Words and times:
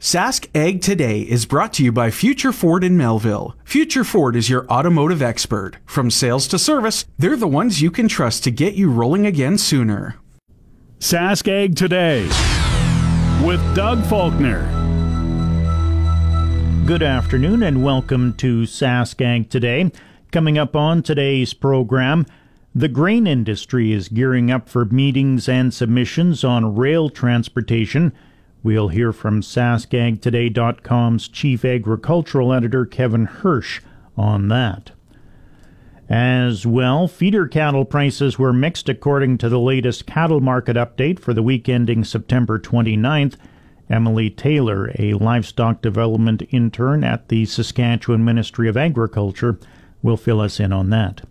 Sask 0.00 0.48
Ag 0.54 0.80
Today 0.80 1.20
is 1.20 1.44
brought 1.44 1.74
to 1.74 1.84
you 1.84 1.92
by 1.92 2.10
Future 2.10 2.52
Ford 2.52 2.84
in 2.84 2.96
Melville. 2.96 3.54
Future 3.66 4.02
Ford 4.02 4.34
is 4.34 4.48
your 4.48 4.66
automotive 4.68 5.20
expert. 5.20 5.76
From 5.84 6.10
sales 6.10 6.48
to 6.48 6.58
service, 6.58 7.04
they're 7.18 7.36
the 7.36 7.46
ones 7.46 7.82
you 7.82 7.90
can 7.90 8.08
trust 8.08 8.42
to 8.44 8.50
get 8.50 8.72
you 8.72 8.90
rolling 8.90 9.26
again 9.26 9.58
sooner. 9.58 10.16
Sask 11.00 11.46
Ag 11.48 11.76
Today 11.76 12.22
with 13.46 13.60
Doug 13.76 14.02
Faulkner. 14.06 14.62
Good 16.86 17.02
afternoon 17.02 17.62
and 17.62 17.84
welcome 17.84 18.32
to 18.38 18.62
Sask 18.62 19.20
Ag 19.20 19.50
Today. 19.50 19.92
Coming 20.32 20.56
up 20.56 20.74
on 20.74 21.02
today's 21.02 21.52
program, 21.52 22.24
the 22.74 22.88
grain 22.88 23.26
industry 23.26 23.92
is 23.92 24.08
gearing 24.08 24.50
up 24.50 24.66
for 24.66 24.86
meetings 24.86 25.46
and 25.46 25.74
submissions 25.74 26.42
on 26.42 26.74
rail 26.74 27.10
transportation. 27.10 28.14
We'll 28.62 28.88
hear 28.88 29.12
from 29.12 29.40
SaskAgToday.com's 29.40 31.28
chief 31.28 31.64
agricultural 31.64 32.52
editor 32.52 32.84
Kevin 32.84 33.24
Hirsch 33.24 33.80
on 34.16 34.48
that. 34.48 34.90
As 36.10 36.66
well, 36.66 37.08
feeder 37.08 37.46
cattle 37.46 37.84
prices 37.84 38.38
were 38.38 38.52
mixed 38.52 38.88
according 38.88 39.38
to 39.38 39.48
the 39.48 39.60
latest 39.60 40.06
cattle 40.06 40.40
market 40.40 40.76
update 40.76 41.20
for 41.20 41.32
the 41.32 41.42
week 41.42 41.68
ending 41.68 42.04
September 42.04 42.58
29th. 42.58 43.36
Emily 43.88 44.28
Taylor, 44.28 44.92
a 44.98 45.14
livestock 45.14 45.80
development 45.80 46.42
intern 46.50 47.02
at 47.02 47.28
the 47.28 47.46
Saskatchewan 47.46 48.24
Ministry 48.24 48.68
of 48.68 48.76
Agriculture, 48.76 49.58
will 50.02 50.16
fill 50.16 50.40
us 50.40 50.60
in 50.60 50.72
on 50.72 50.90
that. 50.90 51.22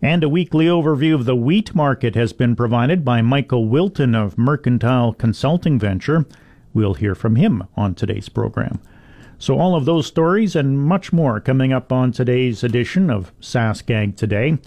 And 0.00 0.22
a 0.22 0.28
weekly 0.28 0.66
overview 0.66 1.14
of 1.14 1.24
the 1.24 1.34
wheat 1.34 1.74
market 1.74 2.14
has 2.14 2.34
been 2.34 2.54
provided 2.54 3.04
by 3.04 3.22
Michael 3.22 3.68
Wilton 3.68 4.14
of 4.14 4.36
Mercantile 4.36 5.14
Consulting 5.14 5.78
Venture. 5.78 6.26
We'll 6.74 6.94
hear 6.94 7.14
from 7.14 7.36
him 7.36 7.64
on 7.76 7.94
today's 7.94 8.28
program. 8.28 8.80
So, 9.38 9.58
all 9.58 9.74
of 9.76 9.84
those 9.84 10.06
stories 10.06 10.56
and 10.56 10.78
much 10.78 11.12
more 11.12 11.40
coming 11.40 11.72
up 11.72 11.92
on 11.92 12.12
today's 12.12 12.62
edition 12.62 13.10
of 13.10 13.32
SaskAg 13.40 14.16
Today. 14.16 14.58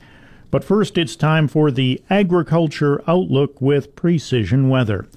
But 0.50 0.64
first, 0.64 0.98
it's 0.98 1.16
time 1.16 1.48
for 1.48 1.70
the 1.70 2.02
Agriculture 2.10 3.02
Outlook 3.08 3.62
with 3.62 3.96
Precision 3.96 4.70
Weather. 4.70 5.08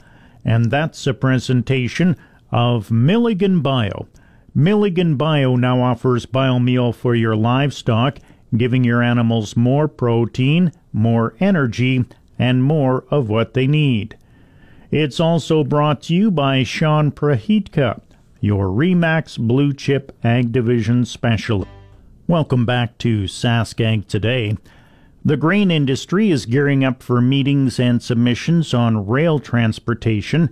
And 0.44 0.70
that's 0.70 1.06
a 1.06 1.14
presentation 1.14 2.16
of 2.50 2.91
Milligan 2.91 3.61
Bio. 3.61 4.08
Milligan 4.55 5.16
Bio 5.16 5.55
now 5.55 5.80
offers 5.80 6.27
biomeal 6.27 6.92
for 6.92 7.14
your 7.14 7.36
livestock, 7.36 8.18
giving 8.56 8.83
your 8.83 9.02
animals 9.02 9.56
more 9.56 9.86
protein, 9.86 10.72
more 10.92 11.34
energy, 11.38 12.05
and 12.38 12.64
more 12.64 13.05
of 13.11 13.28
what 13.28 13.55
they 13.55 13.68
need. 13.68 14.16
It's 14.91 15.20
also 15.20 15.62
brought 15.62 16.02
to 16.02 16.14
you 16.14 16.33
by 16.33 16.64
Sean 16.64 17.12
Prahitka, 17.12 18.00
your 18.41 18.66
Remax 18.66 19.38
Blue 19.38 19.72
Chip 19.72 20.10
Ag 20.24 20.50
Division 20.50 21.05
Specialist. 21.05 21.70
Welcome 22.27 22.66
back 22.66 22.98
to 22.98 23.24
Sask 23.24 23.80
Ag 23.80 24.08
Today. 24.08 24.56
The 25.24 25.36
grain 25.36 25.70
industry 25.70 26.33
is 26.33 26.45
gearing 26.45 26.83
up 26.83 27.05
for 27.05 27.20
meetings 27.20 27.78
and 27.78 28.02
submissions 28.02 28.74
on 28.74 29.06
rail 29.06 29.39
transportation. 29.39 30.51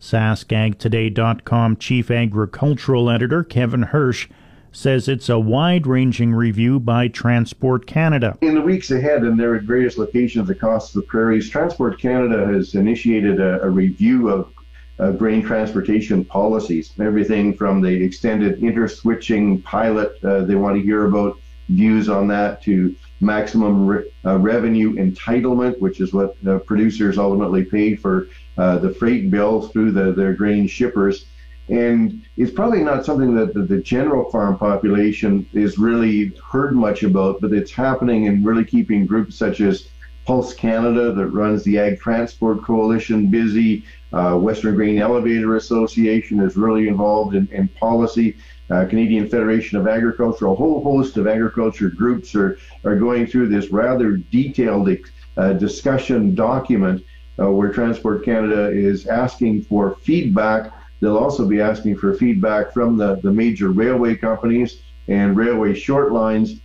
SaskAgToday.com 0.00 1.76
Chief 1.78 2.12
Agricultural 2.12 3.10
Editor 3.10 3.42
Kevin 3.42 3.82
Hirsch 3.82 4.28
says 4.72 5.08
it's 5.08 5.28
a 5.28 5.38
wide 5.38 5.86
ranging 5.86 6.32
review 6.32 6.80
by 6.80 7.08
Transport 7.08 7.86
Canada. 7.86 8.38
In 8.40 8.54
the 8.54 8.60
weeks 8.60 8.90
ahead, 8.90 9.22
and 9.22 9.38
there 9.38 9.54
at 9.54 9.62
various 9.62 9.98
locations 9.98 10.50
across 10.50 10.92
the 10.92 11.02
prairies, 11.02 11.48
Transport 11.48 12.00
Canada 12.00 12.46
has 12.46 12.74
initiated 12.74 13.40
a, 13.40 13.62
a 13.62 13.68
review 13.68 14.28
of 14.28 14.52
uh, 14.98 15.12
grain 15.12 15.42
transportation 15.42 16.24
policies. 16.24 16.92
Everything 17.00 17.54
from 17.54 17.80
the 17.80 17.88
extended 17.88 18.60
interswitching 18.60 19.62
pilot, 19.64 20.12
uh, 20.24 20.42
they 20.42 20.54
want 20.54 20.76
to 20.76 20.82
hear 20.82 21.06
about 21.06 21.38
views 21.70 22.08
on 22.08 22.26
that, 22.28 22.62
to 22.62 22.94
maximum 23.20 23.86
re- 23.86 24.12
uh, 24.24 24.36
revenue 24.38 24.94
entitlement, 24.96 25.80
which 25.80 26.00
is 26.00 26.12
what 26.12 26.36
producers 26.66 27.16
ultimately 27.16 27.64
pay 27.64 27.94
for 27.94 28.28
uh, 28.58 28.76
the 28.78 28.92
freight 28.94 29.30
bill 29.30 29.62
through 29.62 29.92
the, 29.92 30.12
their 30.12 30.34
grain 30.34 30.66
shippers. 30.66 31.26
And 31.70 32.22
it's 32.36 32.50
probably 32.50 32.82
not 32.82 33.04
something 33.04 33.34
that 33.36 33.54
the, 33.54 33.62
the, 33.62 33.80
general 33.80 34.28
farm 34.30 34.58
population 34.58 35.46
is 35.52 35.78
really 35.78 36.32
heard 36.50 36.74
much 36.74 37.04
about, 37.04 37.40
but 37.40 37.52
it's 37.52 37.70
happening 37.70 38.26
and 38.26 38.44
really 38.44 38.64
keeping 38.64 39.06
groups 39.06 39.36
such 39.36 39.60
as 39.60 39.88
Pulse 40.26 40.52
Canada, 40.52 41.12
that 41.12 41.26
runs 41.28 41.62
the 41.62 41.78
Ag 41.78 42.00
Transport 42.00 42.62
Coalition, 42.62 43.28
busy. 43.28 43.84
Uh, 44.12 44.36
Western 44.36 44.74
Grain 44.74 44.98
Elevator 44.98 45.56
Association 45.56 46.40
is 46.40 46.56
really 46.56 46.88
involved 46.88 47.36
in, 47.36 47.48
in 47.52 47.68
policy. 47.68 48.36
Uh, 48.68 48.84
Canadian 48.86 49.28
Federation 49.28 49.78
of 49.78 49.86
Agriculture, 49.86 50.46
a 50.46 50.54
whole 50.54 50.82
host 50.82 51.16
of 51.16 51.26
agriculture 51.28 51.88
groups 51.88 52.34
are, 52.34 52.58
are 52.84 52.96
going 52.96 53.26
through 53.26 53.48
this 53.48 53.70
rather 53.70 54.16
detailed 54.16 54.88
uh, 55.36 55.52
discussion 55.52 56.34
document 56.34 57.04
uh, 57.40 57.50
where 57.50 57.72
Transport 57.72 58.24
Canada 58.24 58.70
is 58.70 59.06
asking 59.06 59.62
for 59.62 59.96
feedback 60.02 60.72
They'll 61.00 61.16
also 61.16 61.46
be 61.46 61.60
asking 61.60 61.96
for 61.96 62.14
feedback 62.14 62.72
from 62.72 62.96
the, 62.96 63.16
the 63.16 63.32
major 63.32 63.70
railway 63.70 64.16
companies 64.16 64.82
and 65.08 65.36
railway 65.36 65.74
short 65.74 66.12
lines. 66.12 66.60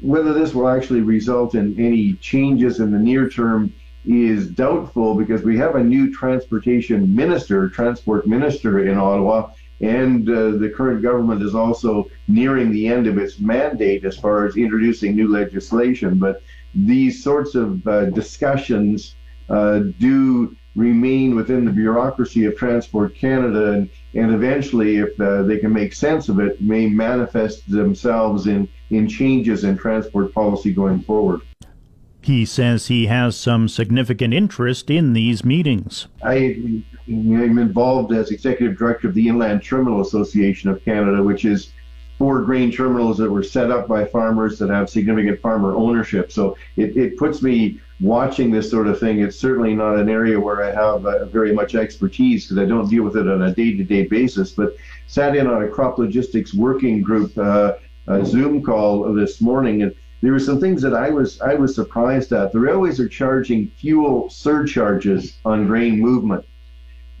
Whether 0.00 0.32
this 0.32 0.54
will 0.54 0.68
actually 0.68 1.02
result 1.02 1.54
in 1.54 1.78
any 1.78 2.14
changes 2.14 2.80
in 2.80 2.90
the 2.90 2.98
near 2.98 3.28
term 3.28 3.72
is 4.06 4.48
doubtful 4.48 5.14
because 5.14 5.42
we 5.42 5.56
have 5.58 5.76
a 5.76 5.84
new 5.84 6.12
transportation 6.12 7.14
minister, 7.14 7.68
transport 7.68 8.26
minister 8.26 8.86
in 8.86 8.96
Ottawa, 8.96 9.50
and 9.80 10.28
uh, 10.28 10.52
the 10.52 10.72
current 10.74 11.02
government 11.02 11.42
is 11.42 11.54
also 11.54 12.08
nearing 12.28 12.70
the 12.70 12.86
end 12.86 13.06
of 13.06 13.18
its 13.18 13.38
mandate 13.38 14.04
as 14.04 14.16
far 14.16 14.46
as 14.46 14.56
introducing 14.56 15.14
new 15.14 15.28
legislation. 15.28 16.18
But 16.18 16.42
these 16.74 17.22
sorts 17.22 17.54
of 17.54 17.86
uh, 17.86 18.06
discussions 18.06 19.14
uh, 19.48 19.80
do 19.98 20.56
remain 20.74 21.34
within 21.34 21.64
the 21.64 21.70
bureaucracy 21.70 22.44
of 22.46 22.56
Transport 22.56 23.14
Canada, 23.14 23.72
and, 23.72 23.90
and 24.14 24.34
eventually, 24.34 24.96
if 24.96 25.18
uh, 25.20 25.42
they 25.42 25.58
can 25.58 25.72
make 25.72 25.94
sense 25.94 26.28
of 26.28 26.40
it, 26.40 26.60
may 26.60 26.86
manifest 26.86 27.70
themselves 27.70 28.46
in, 28.46 28.68
in 28.90 29.08
changes 29.08 29.64
in 29.64 29.76
transport 29.76 30.34
policy 30.34 30.72
going 30.72 31.00
forward. 31.02 31.40
He 32.22 32.46
says 32.46 32.86
he 32.86 33.06
has 33.06 33.36
some 33.36 33.68
significant 33.68 34.32
interest 34.32 34.88
in 34.88 35.12
these 35.12 35.44
meetings. 35.44 36.08
I 36.22 36.36
am 37.06 37.58
involved 37.58 38.12
as 38.12 38.30
executive 38.30 38.78
director 38.78 39.08
of 39.08 39.14
the 39.14 39.28
Inland 39.28 39.62
Terminal 39.62 40.00
Association 40.00 40.70
of 40.70 40.82
Canada, 40.84 41.22
which 41.22 41.44
is 41.44 41.72
four 42.16 42.42
grain 42.42 42.72
terminals 42.72 43.18
that 43.18 43.30
were 43.30 43.42
set 43.42 43.70
up 43.70 43.86
by 43.86 44.06
farmers 44.06 44.58
that 44.58 44.70
have 44.70 44.88
significant 44.88 45.40
farmer 45.42 45.74
ownership. 45.74 46.32
So 46.32 46.56
it, 46.76 46.96
it 46.96 47.18
puts 47.18 47.42
me 47.42 47.80
watching 48.00 48.50
this 48.50 48.70
sort 48.70 48.86
of 48.86 48.98
thing, 48.98 49.20
it's 49.20 49.38
certainly 49.38 49.74
not 49.74 49.96
an 49.96 50.08
area 50.08 50.38
where 50.38 50.64
I 50.64 50.72
have 50.72 51.06
uh, 51.06 51.24
very 51.26 51.52
much 51.52 51.74
expertise 51.74 52.44
because 52.44 52.58
I 52.58 52.66
don't 52.66 52.88
deal 52.88 53.04
with 53.04 53.16
it 53.16 53.28
on 53.28 53.42
a 53.42 53.54
day-to-day 53.54 54.06
basis. 54.06 54.52
But 54.52 54.76
sat 55.06 55.36
in 55.36 55.46
on 55.46 55.62
a 55.62 55.68
crop 55.68 55.98
logistics 55.98 56.54
working 56.54 57.02
group 57.02 57.36
uh, 57.38 57.74
Zoom 58.24 58.62
call 58.62 59.12
this 59.14 59.40
morning, 59.40 59.82
and 59.82 59.94
there 60.22 60.32
were 60.32 60.38
some 60.38 60.60
things 60.60 60.82
that 60.82 60.94
I 60.94 61.10
was 61.10 61.40
I 61.40 61.54
was 61.54 61.74
surprised 61.74 62.32
at. 62.32 62.52
The 62.52 62.60
railways 62.60 62.98
are 63.00 63.08
charging 63.08 63.68
fuel 63.68 64.28
surcharges 64.30 65.38
on 65.44 65.66
grain 65.66 66.00
movement, 66.00 66.44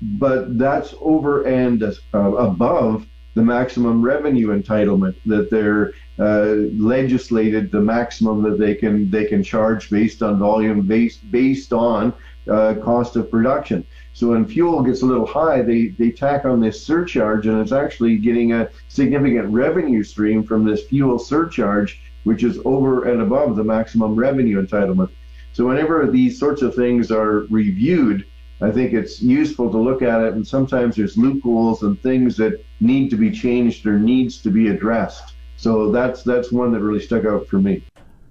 but 0.00 0.58
that's 0.58 0.94
over 1.00 1.44
and 1.44 1.82
uh, 1.82 2.18
above 2.18 3.06
the 3.34 3.42
maximum 3.42 4.00
revenue 4.00 4.48
entitlement 4.48 5.16
that 5.26 5.50
they're 5.50 5.92
uh, 6.18 6.54
legislated 6.78 7.70
the 7.70 7.80
maximum 7.80 8.42
that 8.42 8.58
they 8.58 8.74
can 8.74 9.10
they 9.10 9.24
can 9.24 9.42
charge 9.42 9.90
based 9.90 10.22
on 10.22 10.38
volume 10.38 10.82
based 10.82 11.28
based 11.30 11.72
on 11.72 12.14
uh, 12.50 12.74
cost 12.82 13.16
of 13.16 13.30
production. 13.30 13.84
So 14.12 14.28
when 14.28 14.46
fuel 14.46 14.82
gets 14.82 15.02
a 15.02 15.06
little 15.06 15.26
high, 15.26 15.62
they 15.62 15.88
they 15.88 16.10
tack 16.10 16.44
on 16.44 16.60
this 16.60 16.80
surcharge, 16.84 17.46
and 17.46 17.60
it's 17.60 17.72
actually 17.72 18.16
getting 18.18 18.52
a 18.52 18.70
significant 18.88 19.48
revenue 19.48 20.04
stream 20.04 20.44
from 20.44 20.64
this 20.64 20.84
fuel 20.84 21.18
surcharge, 21.18 22.00
which 22.22 22.44
is 22.44 22.60
over 22.64 23.04
and 23.04 23.22
above 23.22 23.56
the 23.56 23.64
maximum 23.64 24.14
revenue 24.14 24.64
entitlement. 24.64 25.10
So 25.52 25.66
whenever 25.66 26.10
these 26.10 26.38
sorts 26.38 26.62
of 26.62 26.74
things 26.74 27.10
are 27.10 27.46
reviewed, 27.50 28.24
I 28.60 28.70
think 28.70 28.92
it's 28.92 29.20
useful 29.20 29.70
to 29.70 29.78
look 29.78 30.02
at 30.02 30.20
it, 30.20 30.34
and 30.34 30.46
sometimes 30.46 30.96
there's 30.96 31.16
loopholes 31.16 31.82
and 31.82 32.00
things 32.02 32.36
that 32.36 32.64
need 32.80 33.10
to 33.10 33.16
be 33.16 33.30
changed 33.30 33.86
or 33.86 33.98
needs 33.98 34.40
to 34.42 34.50
be 34.50 34.68
addressed. 34.68 35.34
So 35.56 35.90
that's 35.90 36.22
that's 36.22 36.52
one 36.52 36.72
that 36.72 36.80
really 36.80 37.00
stuck 37.00 37.24
out 37.24 37.46
for 37.48 37.58
me. 37.58 37.84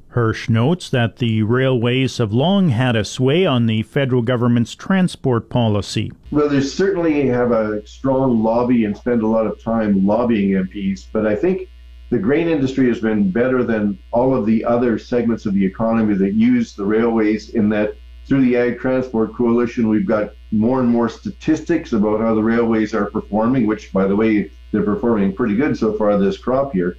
Hirsch 0.10 0.48
notes 0.48 0.92
that 0.92 1.18
the 1.18 1.42
railways 1.42 2.20
have 2.20 2.31
long 2.31 2.70
had 2.70 2.96
a 2.96 3.04
sway 3.04 3.48
on 3.48 3.66
the 3.66 3.81
federal 3.81 4.22
government's 4.22 4.75
transport 4.75 5.50
policy. 5.50 6.12
Well, 6.31 6.50
they 6.50 6.62
certainly 6.62 7.25
have 7.28 7.52
a 7.52 7.86
strong 7.88 8.44
lobby 8.44 8.86
and 8.86 8.96
spend 8.96 9.24
a 9.24 9.28
lot 9.28 9.48
of 9.48 9.60
time 9.62 10.06
lobbying 10.06 10.52
MPs, 10.52 11.08
but 11.12 11.25
I 11.25 11.36
think 11.36 11.68
the 12.12 12.20
grain 12.20 12.48
industry 12.48 12.88
has 12.90 13.00
been 13.00 13.31
better 13.31 13.64
than 13.64 13.98
all 14.12 14.36
of 14.36 14.46
the 14.46 14.64
other 14.64 15.00
segments 15.00 15.48
of 15.48 15.56
the 15.56 15.66
economy 15.66 16.14
that 16.14 16.34
use 16.34 16.75
the 16.75 16.86
railways 16.86 17.50
in 17.50 17.70
that 17.70 17.96
through 18.28 18.42
the 18.42 18.56
Ag 18.56 18.80
Transport 18.80 19.34
Coalition, 19.34 19.90
we've 19.90 20.08
got 20.08 20.34
more 20.52 20.80
and 20.80 20.90
more 20.90 21.10
statistics 21.10 21.94
about 21.94 22.20
how 22.20 22.34
the 22.34 22.44
railways 22.44 22.94
are 22.94 23.10
performing, 23.10 23.68
which, 23.68 23.92
by 23.92 24.06
the 24.06 24.16
way, 24.16 24.50
they're 24.72 24.84
performing 24.84 25.34
pretty 25.34 25.56
good 25.56 25.78
so 25.78 25.94
far 25.94 26.18
this 26.18 26.38
crop 26.38 26.74
year. 26.74 26.98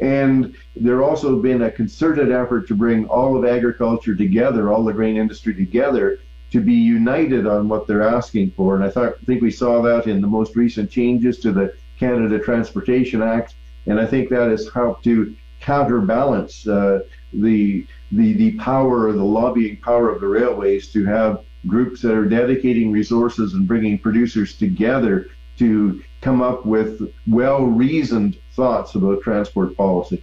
And 0.00 0.54
there 0.76 1.02
also 1.02 1.40
been 1.40 1.62
a 1.62 1.70
concerted 1.70 2.30
effort 2.30 2.68
to 2.68 2.74
bring 2.74 3.06
all 3.06 3.36
of 3.36 3.44
agriculture 3.44 4.14
together, 4.14 4.72
all 4.72 4.84
the 4.84 4.92
grain 4.92 5.16
industry 5.16 5.54
together, 5.54 6.20
to 6.52 6.60
be 6.60 6.74
united 6.74 7.46
on 7.46 7.68
what 7.68 7.86
they're 7.86 8.02
asking 8.02 8.52
for. 8.52 8.74
And 8.74 8.84
I 8.84 8.90
thought, 8.90 9.14
I 9.20 9.24
think 9.24 9.42
we 9.42 9.50
saw 9.50 9.82
that 9.82 10.06
in 10.06 10.20
the 10.20 10.26
most 10.26 10.56
recent 10.56 10.90
changes 10.90 11.38
to 11.40 11.52
the 11.52 11.74
Canada 11.98 12.38
Transportation 12.38 13.22
Act, 13.22 13.54
and 13.86 14.00
I 14.00 14.06
think 14.06 14.30
that 14.30 14.48
has 14.48 14.68
helped 14.72 15.04
to 15.04 15.34
counterbalance 15.60 16.66
uh, 16.66 17.00
the 17.32 17.86
the 18.12 18.32
the 18.34 18.52
power, 18.58 19.12
the 19.12 19.24
lobbying 19.24 19.76
power 19.78 20.10
of 20.10 20.20
the 20.20 20.26
railways 20.26 20.92
to 20.92 21.04
have 21.04 21.44
groups 21.66 22.02
that 22.02 22.12
are 22.12 22.24
dedicating 22.24 22.90
resources 22.90 23.54
and 23.54 23.68
bringing 23.68 23.98
producers 23.98 24.56
together 24.56 25.28
to 25.58 26.02
come 26.22 26.40
up 26.40 26.64
with 26.64 27.12
well 27.26 27.64
reasoned 27.64 28.38
thoughts 28.54 28.94
about 28.94 29.22
transport 29.22 29.76
policy. 29.76 30.22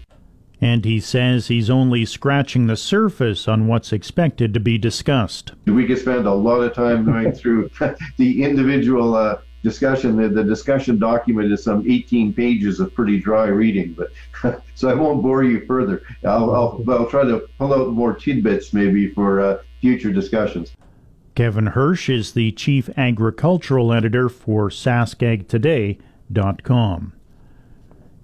And 0.59 0.85
he 0.85 0.99
says 0.99 1.47
he's 1.47 1.69
only 1.69 2.03
scratching 2.05 2.65
the 2.65 2.75
surface 2.75 3.47
on 3.47 3.67
what's 3.67 3.93
expected 3.93 4.55
to 4.55 4.59
be 4.59 4.79
discussed. 4.79 5.51
We 5.67 5.85
could 5.85 5.99
spend 5.99 6.25
a 6.25 6.33
lot 6.33 6.61
of 6.61 6.73
time 6.73 7.05
going 7.05 7.31
through 7.33 7.69
the 8.17 8.43
individual 8.43 9.15
uh, 9.15 9.37
discussion. 9.67 10.15
The, 10.15 10.29
the, 10.29 10.43
discussion 10.43 10.97
document 10.97 11.51
is 11.51 11.63
some 11.63 11.83
18 11.89 12.33
pages 12.33 12.79
of 12.79 12.93
pretty 12.93 13.19
dry 13.19 13.47
reading, 13.47 13.93
but 13.93 14.11
so 14.75 14.89
I 14.89 14.93
won't 14.93 15.21
bore 15.21 15.43
you 15.43 15.65
further. 15.65 16.03
I'll, 16.23 16.53
I'll, 16.53 16.81
I'll 16.89 17.09
try 17.09 17.23
to 17.23 17.45
pull 17.57 17.73
out 17.73 17.89
more 17.89 18.13
tidbits 18.13 18.71
maybe 18.73 19.13
for 19.13 19.41
uh, 19.41 19.57
future 19.81 20.13
discussions. 20.13 20.71
Kevin 21.35 21.67
Hirsch 21.67 22.09
is 22.09 22.31
the 22.33 22.51
chief 22.53 22.89
agricultural 22.97 23.93
editor 23.93 24.27
for 24.29 24.69
SaskAgToday.com. 24.69 27.13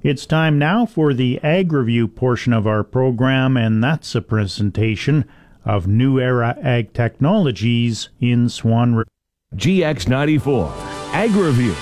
It's 0.01 0.25
time 0.25 0.57
now 0.59 0.85
for 0.85 1.13
the 1.13 1.41
Ag 1.43 1.71
Review 1.71 2.07
portion 2.07 2.53
of 2.53 2.65
our 2.67 2.83
program, 2.83 3.55
and 3.55 3.83
that's 3.83 4.15
a 4.15 4.21
presentation 4.21 5.25
of 5.63 5.87
New 5.87 6.19
Era 6.19 6.57
Ag 6.61 6.91
Technologies 6.93 8.09
in 8.19 8.49
Swan 8.49 8.95
River. 8.95 9.07
GX94 9.55 10.92
Ag 11.13 11.29
Review. 11.35 11.75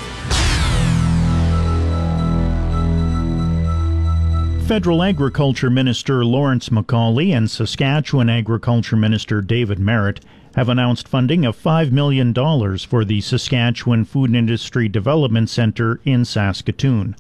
Federal 4.68 5.02
Agriculture 5.02 5.70
Minister 5.70 6.26
Lawrence 6.26 6.68
MacAulay 6.68 7.34
and 7.34 7.50
Saskatchewan 7.50 8.30
Agriculture 8.30 8.98
Minister 8.98 9.42
David 9.42 9.80
Marit 9.80 10.20
have 10.56 10.68
announced 10.68 11.08
funding 11.08 11.46
of 11.46 11.56
$5 11.56 11.94
million 11.94 12.34
for 12.80 13.06
the 13.06 13.22
Saskatchewan 13.22 14.04
Food 14.04 14.36
Industry 14.36 14.90
Development 14.90 15.50
Centre 15.50 16.02
in 16.04 16.26
Saskatoon. 16.26 17.16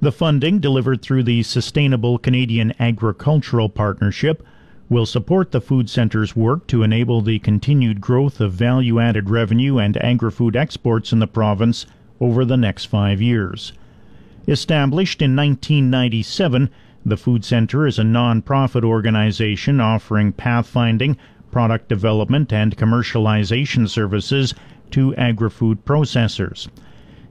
The 0.00 0.12
funding, 0.12 0.60
delivered 0.60 1.02
through 1.02 1.24
the 1.24 1.42
Sustainable 1.42 2.18
Canadian 2.18 2.72
Agricultural 2.78 3.68
Partnership, 3.68 4.46
will 4.92 5.06
support 5.06 5.52
the 5.52 5.60
food 5.60 5.88
centre's 5.88 6.36
work 6.36 6.66
to 6.66 6.82
enable 6.82 7.22
the 7.22 7.38
continued 7.38 7.98
growth 7.98 8.42
of 8.42 8.52
value 8.52 9.00
added 9.00 9.30
revenue 9.30 9.78
and 9.78 9.96
agri 10.04 10.30
food 10.30 10.54
exports 10.54 11.14
in 11.14 11.18
the 11.18 11.26
province 11.26 11.86
over 12.20 12.44
the 12.44 12.58
next 12.58 12.84
five 12.84 13.22
years. 13.22 13.72
Established 14.46 15.22
in 15.22 15.34
1997, 15.34 16.68
the 17.06 17.16
Food 17.16 17.42
Centre 17.42 17.86
is 17.86 17.98
a 17.98 18.04
non-profit 18.04 18.84
organization 18.84 19.80
offering 19.80 20.30
pathfinding, 20.30 21.16
product 21.50 21.88
development, 21.88 22.52
and 22.52 22.76
commercialization 22.76 23.88
services 23.88 24.52
to 24.90 25.16
agri-food 25.16 25.86
processors. 25.86 26.68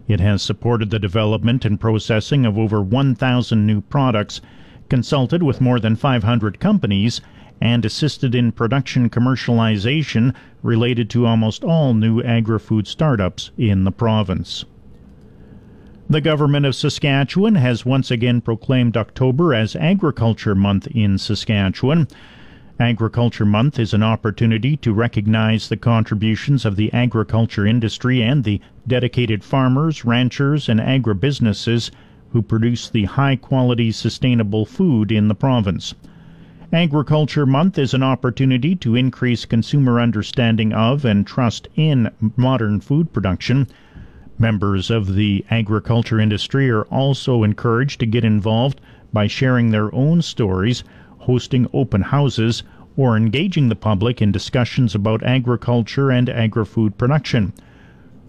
It 0.08 0.20
has 0.20 0.42
supported 0.42 0.90
the 0.90 0.98
development 0.98 1.64
and 1.64 1.80
processing 1.80 2.44
of 2.44 2.58
over 2.58 2.82
1,000 2.82 3.68
new 3.68 3.82
products, 3.82 4.42
consulted 4.90 5.44
with 5.44 5.62
more 5.62 5.80
than 5.80 5.96
500 5.96 6.60
companies, 6.60 7.22
and 7.62 7.86
assisted 7.86 8.34
in 8.34 8.52
production 8.52 9.10
commercialization 9.10 10.34
related 10.64 11.10
to 11.12 11.28
almost 11.28 11.64
all 11.64 11.94
new 11.94 12.22
agri-food 12.22 12.88
startups 12.88 13.52
in 13.58 13.84
the 13.84 13.92
province. 13.92 14.66
The 16.10 16.20
government 16.20 16.66
of 16.66 16.76
Saskatchewan 16.76 17.56
has 17.56 17.86
once 17.86 18.12
again 18.12 18.42
proclaimed 18.42 18.98
October 18.98 19.54
as 19.54 19.78
Agriculture 19.78 20.56
Month 20.56 20.88
in 20.88 21.18
Saskatchewan. 21.18 22.08
Agriculture 22.80 23.46
Month 23.46 23.80
is 23.80 23.94
an 23.94 24.04
opportunity 24.04 24.76
to 24.78 24.92
recognize 24.92 25.70
the 25.70 25.78
contributions 25.78 26.66
of 26.66 26.76
the 26.76 26.92
agriculture 26.92 27.66
industry 27.66 28.22
and 28.22 28.44
the 28.44 28.60
dedicated 28.88 29.44
farmers, 29.44 30.04
ranchers, 30.04 30.68
and 30.68 30.80
agribusinesses 30.80 31.92
who 32.32 32.42
produce 32.42 32.90
the 32.90 33.06
high 33.06 33.36
quality 33.36 33.92
sustainable 33.92 34.66
food 34.66 35.12
in 35.12 35.28
the 35.28 35.36
province. 35.36 35.94
Agriculture 36.74 37.46
Month 37.46 37.78
is 37.78 37.94
an 37.94 38.02
opportunity 38.02 38.76
to 38.78 38.96
increase 38.96 39.44
consumer 39.44 40.00
understanding 40.00 40.72
of 40.72 41.04
and 41.04 41.28
trust 41.28 41.68
in 41.76 42.10
modern 42.38 42.80
food 42.80 43.12
production. 43.12 43.68
Members 44.40 44.90
of 44.90 45.16
the 45.16 45.44
agriculture 45.50 46.18
industry 46.18 46.70
are 46.70 46.84
also 46.84 47.44
encouraged 47.44 48.00
to 48.00 48.06
get 48.06 48.24
involved 48.24 48.80
by 49.12 49.28
sharing 49.28 49.72
their 49.72 49.94
own 49.94 50.22
stories 50.22 50.86
hosting 51.20 51.68
open 51.74 52.02
houses, 52.02 52.64
or 52.96 53.18
engaging 53.18 53.68
the 53.70 53.76
public 53.76 54.22
in 54.22 54.32
discussions 54.32 54.96
about 54.96 55.24
agriculture 55.24 56.10
and 56.10 56.30
agri-food 56.30 56.98
production. 56.98 57.54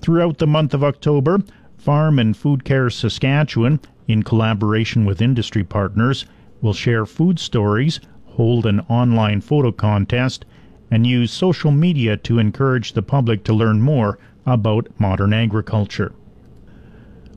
Throughout 0.01 0.39
the 0.39 0.49
month 0.49 0.75
of 0.75 0.83
October, 0.85 1.41
Farm 1.79 2.19
and 2.19 2.37
Food 2.37 2.65
Care 2.65 2.91
Saskatchewan, 2.91 3.81
in 4.09 4.25
collaboration 4.25 5.05
with 5.05 5.23
industry 5.23 5.65
partners, 5.65 6.27
will 6.61 6.75
share 6.75 7.07
food 7.07 7.39
stories, 7.39 8.01
hold 8.37 8.67
an 8.67 8.81
online 8.89 9.41
photo 9.41 9.73
contest, 9.73 10.45
and 10.91 11.07
use 11.07 11.31
social 11.31 11.71
media 11.71 12.17
to 12.17 12.39
encourage 12.39 12.93
the 12.93 13.03
public 13.03 13.45
to 13.45 13.55
learn 13.55 13.81
more 13.81 14.19
about 14.45 14.89
modern 14.99 15.33
agriculture. 15.33 16.13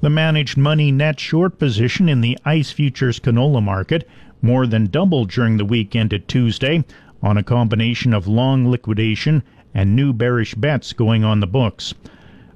The 0.01 0.09
managed 0.09 0.57
money 0.57 0.91
net 0.91 1.19
short 1.19 1.57
position 1.57 2.09
in 2.09 2.21
the 2.21 2.37
ICE 2.45 2.71
futures 2.71 3.19
canola 3.19 3.63
market 3.63 4.07
more 4.41 4.67
than 4.67 4.87
doubled 4.87 5.29
during 5.29 5.57
the 5.57 5.65
week 5.65 5.95
ended 5.95 6.27
Tuesday 6.27 6.83
on 7.23 7.37
a 7.37 7.43
combination 7.43 8.13
of 8.13 8.27
long 8.27 8.69
liquidation 8.69 9.41
and 9.73 9.95
new 9.95 10.13
bearish 10.13 10.53
bets 10.55 10.93
going 10.93 11.23
on 11.23 11.39
the 11.39 11.47
books. 11.47 11.93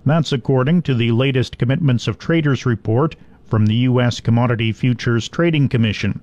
That's 0.05 0.31
according 0.31 0.83
to 0.83 0.93
the 0.93 1.11
latest 1.11 1.57
Commitments 1.57 2.07
of 2.07 2.17
Traders 2.17 2.65
report 2.65 3.15
from 3.45 3.65
the 3.65 3.75
U.S. 3.75 4.19
Commodity 4.19 4.71
Futures 4.71 5.27
Trading 5.27 5.69
Commission. 5.69 6.21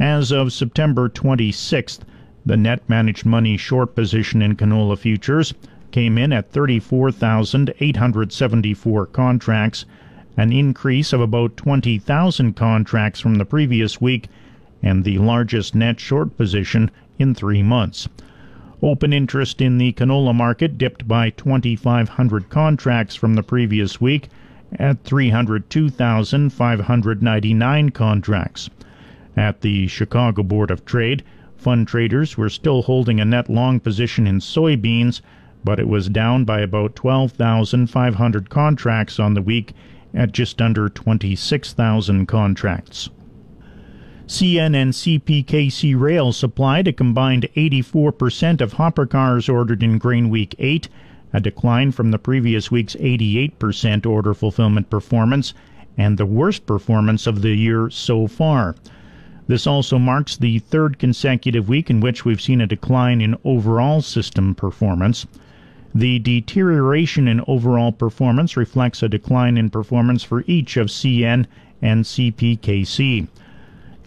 As 0.00 0.32
of 0.32 0.54
September 0.54 1.10
26th, 1.10 1.98
the 2.46 2.56
net 2.56 2.80
managed 2.88 3.26
money 3.26 3.58
short 3.58 3.94
position 3.94 4.40
in 4.40 4.56
canola 4.56 4.96
futures 4.96 5.52
came 5.90 6.16
in 6.16 6.32
at 6.32 6.50
34,874 6.50 9.06
contracts, 9.06 9.84
an 10.36 10.50
increase 10.50 11.12
of 11.12 11.20
about 11.20 11.58
20,000 11.58 12.56
contracts 12.56 13.20
from 13.20 13.34
the 13.34 13.44
previous 13.44 14.00
week 14.00 14.30
and 14.82 15.04
the 15.04 15.18
largest 15.18 15.74
net 15.74 16.00
short 16.00 16.38
position 16.38 16.90
in 17.18 17.34
three 17.34 17.62
months. 17.62 18.08
Open 18.82 19.12
interest 19.12 19.60
in 19.60 19.76
the 19.76 19.92
canola 19.92 20.34
market 20.34 20.78
dipped 20.78 21.06
by 21.06 21.28
2,500 21.30 22.48
contracts 22.48 23.14
from 23.14 23.34
the 23.34 23.42
previous 23.42 24.00
week 24.00 24.30
at 24.78 25.04
302,599 25.04 27.90
contracts. 27.90 28.70
At 29.36 29.62
the 29.62 29.86
Chicago 29.86 30.42
Board 30.42 30.70
of 30.70 30.84
Trade, 30.84 31.22
fund 31.56 31.88
traders 31.88 32.36
were 32.36 32.50
still 32.50 32.82
holding 32.82 33.18
a 33.18 33.24
net 33.24 33.48
long 33.48 33.80
position 33.80 34.26
in 34.26 34.40
soybeans, 34.40 35.22
but 35.64 35.80
it 35.80 35.88
was 35.88 36.10
down 36.10 36.44
by 36.44 36.60
about 36.60 36.94
12,500 36.96 38.50
contracts 38.50 39.18
on 39.18 39.32
the 39.32 39.40
week 39.40 39.72
at 40.12 40.32
just 40.32 40.60
under 40.60 40.90
26,000 40.90 42.26
contracts. 42.26 43.08
CN 44.26 44.74
and 44.74 44.92
CPKC 44.92 45.98
Rail 45.98 46.32
supplied 46.32 46.86
a 46.86 46.92
combined 46.92 47.48
84% 47.56 48.60
of 48.60 48.74
hopper 48.74 49.06
cars 49.06 49.48
ordered 49.48 49.82
in 49.82 49.98
Grain 49.98 50.28
Week 50.28 50.54
8, 50.58 50.88
a 51.32 51.40
decline 51.40 51.90
from 51.90 52.10
the 52.10 52.18
previous 52.18 52.70
week's 52.70 52.96
88% 52.96 54.04
order 54.04 54.34
fulfillment 54.34 54.90
performance 54.90 55.54
and 55.96 56.18
the 56.18 56.26
worst 56.26 56.66
performance 56.66 57.26
of 57.26 57.40
the 57.42 57.54
year 57.54 57.88
so 57.88 58.26
far. 58.26 58.74
This 59.52 59.66
also 59.66 59.98
marks 59.98 60.34
the 60.34 60.60
third 60.60 60.98
consecutive 60.98 61.68
week 61.68 61.90
in 61.90 62.00
which 62.00 62.24
we've 62.24 62.40
seen 62.40 62.62
a 62.62 62.66
decline 62.66 63.20
in 63.20 63.36
overall 63.44 64.00
system 64.00 64.54
performance. 64.54 65.26
The 65.94 66.20
deterioration 66.20 67.28
in 67.28 67.44
overall 67.46 67.92
performance 67.92 68.56
reflects 68.56 69.02
a 69.02 69.10
decline 69.10 69.58
in 69.58 69.68
performance 69.68 70.22
for 70.22 70.42
each 70.46 70.78
of 70.78 70.86
CN 70.86 71.44
and 71.82 72.06
CPKC. 72.06 73.28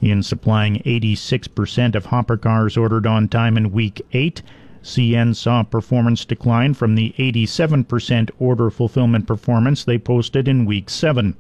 In 0.02 0.24
supplying 0.24 0.82
86% 0.84 1.94
of 1.94 2.08
hopper 2.08 2.38
cars 2.38 2.76
ordered 2.76 3.06
on 3.06 3.28
time 3.28 3.56
in 3.56 3.72
week 3.72 4.02
8, 4.14 4.42
CN 4.82 5.36
saw 5.36 5.62
performance 5.62 6.26
decline 6.26 6.74
from 6.74 6.96
the 6.96 7.14
87% 7.20 8.32
order 8.40 8.72
fulfillment 8.72 9.28
performance 9.28 9.84
they 9.84 10.00
posted 10.00 10.48
in 10.48 10.66
week 10.66 10.90
7. 10.90 11.36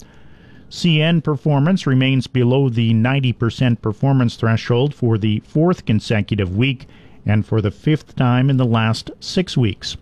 CN 0.69 1.24
performance 1.24 1.86
remains 1.86 2.27
below 2.27 2.69
the 2.69 2.93
90% 2.93 3.81
performance 3.81 4.36
threshold 4.36 4.93
for 4.93 5.17
the 5.17 5.39
fourth 5.41 5.86
consecutive 5.86 6.55
week 6.55 6.88
and 7.25 7.45
for 7.45 7.62
the 7.62 7.72
fifth 7.72 8.15
time 8.15 8.50
in 8.50 8.57
the 8.57 8.65
last 8.65 9.12
six 9.19 9.55
weeks. 9.55 9.95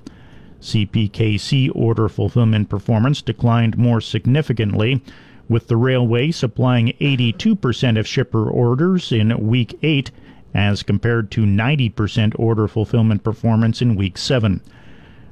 CPKC 0.62 1.70
order 1.76 2.08
fulfillment 2.08 2.70
performance 2.70 3.22
declined 3.22 3.78
more 3.78 4.00
significantly, 4.00 5.02
with 5.50 5.68
the 5.68 5.76
railway 5.76 6.32
supplying 6.32 6.94
82% 7.02 8.00
of 8.00 8.08
shipper 8.08 8.50
orders 8.50 9.12
in 9.12 9.46
week 9.46 9.78
8 9.84 10.12
as 10.54 10.84
compared 10.84 11.30
to 11.32 11.42
90% 11.42 12.34
order 12.40 12.68
fulfillment 12.68 13.24
performance 13.24 13.82
in 13.82 13.96
week 13.96 14.18
7. 14.18 14.62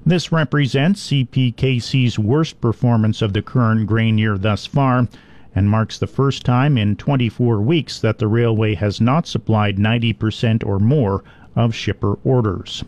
This 0.06 0.32
represents 0.32 1.12
CPKC's 1.12 2.18
worst 2.18 2.60
performance 2.60 3.22
of 3.22 3.34
the 3.34 3.42
current 3.42 3.86
grain 3.86 4.18
year 4.18 4.38
thus 4.38 4.66
far 4.66 5.08
and 5.54 5.70
marks 5.70 6.00
the 6.00 6.08
first 6.08 6.44
time 6.44 6.78
in 6.78 6.96
24 6.96 7.62
weeks 7.62 8.00
that 8.00 8.18
the 8.18 8.28
railway 8.28 8.74
has 8.76 9.00
not 9.00 9.28
supplied 9.28 9.78
90% 9.78 10.66
or 10.66 10.80
more 10.80 11.24
of 11.56 11.76
shipper 11.76 12.18
orders. 12.24 12.84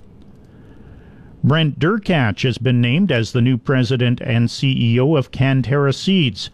Brent 1.44 1.78
Derkach 1.78 2.42
has 2.44 2.58
been 2.58 2.80
named 2.80 3.12
as 3.12 3.34
the 3.34 3.42
new 3.42 3.58
president 3.58 4.22
and 4.22 4.48
CEO 4.48 5.18
of 5.18 5.32
Canterra 5.32 5.94
Seeds. 5.94 6.50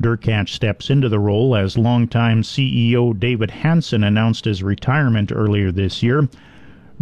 Derkach 0.00 0.48
steps 0.48 0.90
into 0.90 1.08
the 1.08 1.18
role 1.18 1.56
as 1.56 1.78
longtime 1.78 2.42
CEO 2.42 3.18
David 3.18 3.50
Hanson 3.50 4.04
announced 4.04 4.44
his 4.44 4.62
retirement 4.62 5.32
earlier 5.34 5.72
this 5.72 6.02
year. 6.02 6.28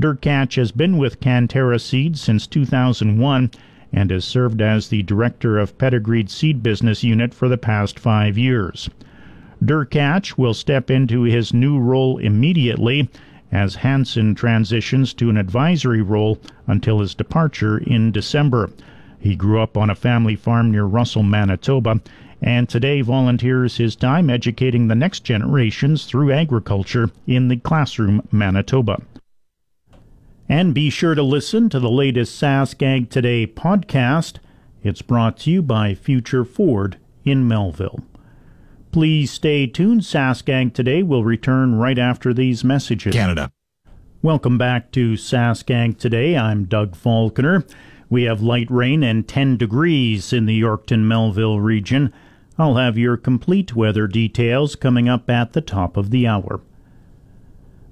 Derkach 0.00 0.56
has 0.56 0.72
been 0.72 0.96
with 0.96 1.20
Canterra 1.20 1.78
Seeds 1.78 2.20
since 2.20 2.46
2001 2.46 3.50
and 3.92 4.10
has 4.10 4.24
served 4.24 4.62
as 4.62 4.88
the 4.88 5.02
director 5.02 5.58
of 5.58 5.76
Pedigreed 5.76 6.30
Seed 6.30 6.62
Business 6.62 7.04
Unit 7.04 7.34
for 7.34 7.46
the 7.46 7.58
past 7.58 7.98
five 7.98 8.38
years. 8.38 8.88
Derkach 9.62 10.38
will 10.38 10.54
step 10.54 10.90
into 10.90 11.24
his 11.24 11.52
new 11.52 11.78
role 11.78 12.16
immediately 12.16 13.10
as 13.52 13.74
Hanson 13.76 14.34
transitions 14.34 15.12
to 15.12 15.28
an 15.28 15.36
advisory 15.36 16.00
role 16.00 16.40
until 16.66 17.00
his 17.00 17.14
departure 17.14 17.76
in 17.76 18.10
December. 18.10 18.70
He 19.20 19.36
grew 19.36 19.60
up 19.60 19.76
on 19.76 19.90
a 19.90 19.94
family 19.94 20.36
farm 20.36 20.70
near 20.70 20.84
Russell, 20.84 21.22
Manitoba, 21.22 22.00
and 22.40 22.66
today 22.66 23.02
volunteers 23.02 23.76
his 23.76 23.94
time 23.94 24.30
educating 24.30 24.88
the 24.88 24.94
next 24.94 25.22
generations 25.22 26.06
through 26.06 26.32
agriculture 26.32 27.10
in 27.26 27.48
the 27.48 27.58
classroom 27.58 28.26
Manitoba. 28.32 29.02
And 30.52 30.74
be 30.74 30.90
sure 30.90 31.14
to 31.14 31.22
listen 31.22 31.70
to 31.70 31.80
the 31.80 31.88
latest 31.88 32.38
Sask 32.38 32.82
Ag 32.82 33.08
Today 33.08 33.46
podcast. 33.46 34.36
It's 34.82 35.00
brought 35.00 35.38
to 35.38 35.50
you 35.50 35.62
by 35.62 35.94
Future 35.94 36.44
Ford 36.44 36.98
in 37.24 37.48
Melville. 37.48 38.00
Please 38.90 39.30
stay 39.30 39.66
tuned. 39.66 40.02
Saskag 40.02 40.74
Today 40.74 41.02
will 41.02 41.24
return 41.24 41.76
right 41.76 41.98
after 41.98 42.34
these 42.34 42.64
messages. 42.64 43.14
Canada. 43.14 43.50
Welcome 44.20 44.58
back 44.58 44.92
to 44.92 45.14
Saskag 45.14 45.96
Today. 45.96 46.36
I'm 46.36 46.66
Doug 46.66 46.96
Falconer. 46.96 47.64
We 48.10 48.24
have 48.24 48.42
light 48.42 48.70
rain 48.70 49.02
and 49.02 49.26
10 49.26 49.56
degrees 49.56 50.34
in 50.34 50.44
the 50.44 50.60
Yorkton 50.60 51.04
Melville 51.04 51.60
region. 51.60 52.12
I'll 52.58 52.74
have 52.74 52.98
your 52.98 53.16
complete 53.16 53.74
weather 53.74 54.06
details 54.06 54.76
coming 54.76 55.08
up 55.08 55.30
at 55.30 55.54
the 55.54 55.62
top 55.62 55.96
of 55.96 56.10
the 56.10 56.26
hour. 56.26 56.60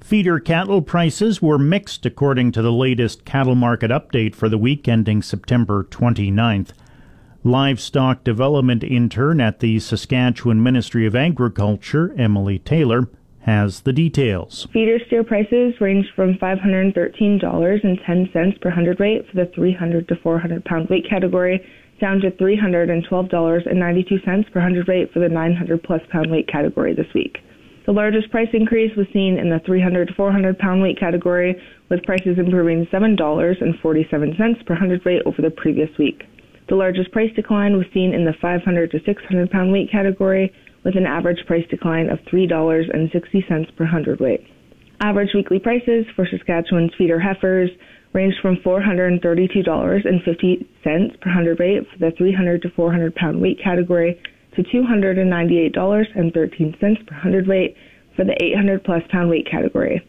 Feeder 0.00 0.40
cattle 0.40 0.82
prices 0.82 1.40
were 1.40 1.58
mixed 1.58 2.04
according 2.04 2.52
to 2.52 2.62
the 2.62 2.72
latest 2.72 3.24
cattle 3.24 3.54
market 3.54 3.90
update 3.90 4.34
for 4.34 4.48
the 4.48 4.58
week 4.58 4.88
ending 4.88 5.22
September 5.22 5.84
29th 5.84 6.72
livestock 7.44 8.24
development 8.24 8.82
intern 8.84 9.40
at 9.40 9.60
the 9.60 9.78
Saskatchewan 9.78 10.62
Ministry 10.62 11.06
of 11.06 11.16
Agriculture, 11.16 12.14
Emily 12.18 12.58
Taylor, 12.58 13.08
has 13.40 13.80
the 13.80 13.94
details. 13.94 14.66
Feeder 14.72 14.98
steer 15.06 15.24
prices 15.24 15.74
range 15.80 16.06
from 16.14 16.34
$513.10 16.34 18.60
per 18.60 18.70
hundredweight 18.70 19.26
for 19.30 19.36
the 19.36 19.46
300 19.54 20.06
to 20.08 20.16
400 20.16 20.62
pound 20.66 20.90
weight 20.90 21.08
category 21.08 21.66
down 22.00 22.20
to 22.20 22.30
$312.92 22.32 24.52
per 24.52 24.60
hundredweight 24.60 25.10
for 25.12 25.20
the 25.20 25.28
900 25.28 25.82
plus 25.82 26.02
pound 26.10 26.30
weight 26.30 26.46
category 26.48 26.94
this 26.94 27.12
week. 27.14 27.38
The 27.90 27.98
largest 27.98 28.30
price 28.30 28.46
increase 28.52 28.94
was 28.96 29.08
seen 29.12 29.36
in 29.36 29.50
the 29.50 29.58
300 29.66 30.06
to 30.06 30.14
400 30.14 30.60
pound 30.60 30.80
weight 30.80 30.96
category, 30.96 31.60
with 31.88 32.04
prices 32.04 32.38
improving 32.38 32.86
$7.47 32.86 34.64
per 34.64 34.74
hundredweight 34.76 35.22
over 35.26 35.42
the 35.42 35.50
previous 35.50 35.90
week. 35.98 36.22
The 36.68 36.76
largest 36.76 37.10
price 37.10 37.32
decline 37.34 37.76
was 37.76 37.88
seen 37.92 38.14
in 38.14 38.24
the 38.24 38.34
500 38.40 38.92
to 38.92 39.00
600 39.04 39.50
pound 39.50 39.72
weight 39.72 39.90
category, 39.90 40.52
with 40.84 40.96
an 40.96 41.04
average 41.04 41.44
price 41.48 41.66
decline 41.68 42.10
of 42.10 42.20
$3.60 42.32 43.76
per 43.76 43.84
hundredweight. 43.84 44.46
Average 45.00 45.34
weekly 45.34 45.58
prices 45.58 46.06
for 46.14 46.28
Saskatchewan's 46.30 46.94
feeder 46.96 47.18
heifers 47.18 47.70
ranged 48.12 48.36
from 48.40 48.58
$432.50 48.58 51.20
per 51.20 51.30
hundredweight 51.30 51.88
for 51.90 51.98
the 51.98 52.12
300 52.16 52.62
to 52.62 52.70
400 52.70 53.16
pound 53.16 53.40
weight 53.40 53.58
category 53.60 54.16
to 54.56 54.62
$298.13 54.62 57.06
per 57.06 57.14
hundredweight 57.14 57.76
for 58.16 58.24
the 58.24 58.34
800 58.42 58.82
plus 58.84 59.02
pound 59.10 59.28
weight 59.30 59.46
category. 59.50 60.02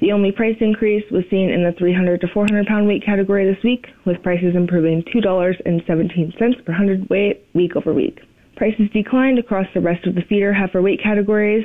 The 0.00 0.10
only 0.10 0.32
price 0.32 0.56
increase 0.60 1.04
was 1.12 1.22
seen 1.30 1.48
in 1.48 1.62
the 1.62 1.70
300 1.78 2.20
to 2.22 2.28
400 2.34 2.66
pound 2.66 2.88
weight 2.88 3.04
category 3.04 3.46
this 3.46 3.62
week, 3.62 3.86
with 4.04 4.20
prices 4.22 4.56
improving 4.56 5.04
$2.17 5.14 6.64
per 6.64 6.72
hundredweight 6.72 7.46
week 7.54 7.76
over 7.76 7.94
week. 7.94 8.18
Prices 8.56 8.90
declined 8.92 9.38
across 9.38 9.66
the 9.74 9.80
rest 9.80 10.04
of 10.06 10.16
the 10.16 10.22
feeder 10.28 10.52
heifer 10.52 10.82
weight 10.82 11.00
categories. 11.00 11.64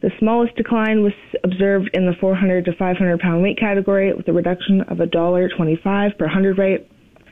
The 0.00 0.10
smallest 0.18 0.56
decline 0.56 1.02
was 1.02 1.12
observed 1.44 1.90
in 1.92 2.06
the 2.06 2.14
400 2.20 2.64
to 2.64 2.72
500 2.72 3.20
pound 3.20 3.42
weight 3.42 3.58
category, 3.58 4.14
with 4.14 4.26
a 4.28 4.32
reduction 4.32 4.80
of 4.82 4.98
$1.25 4.98 6.18
per 6.18 6.26
hundredweight, 6.26 6.88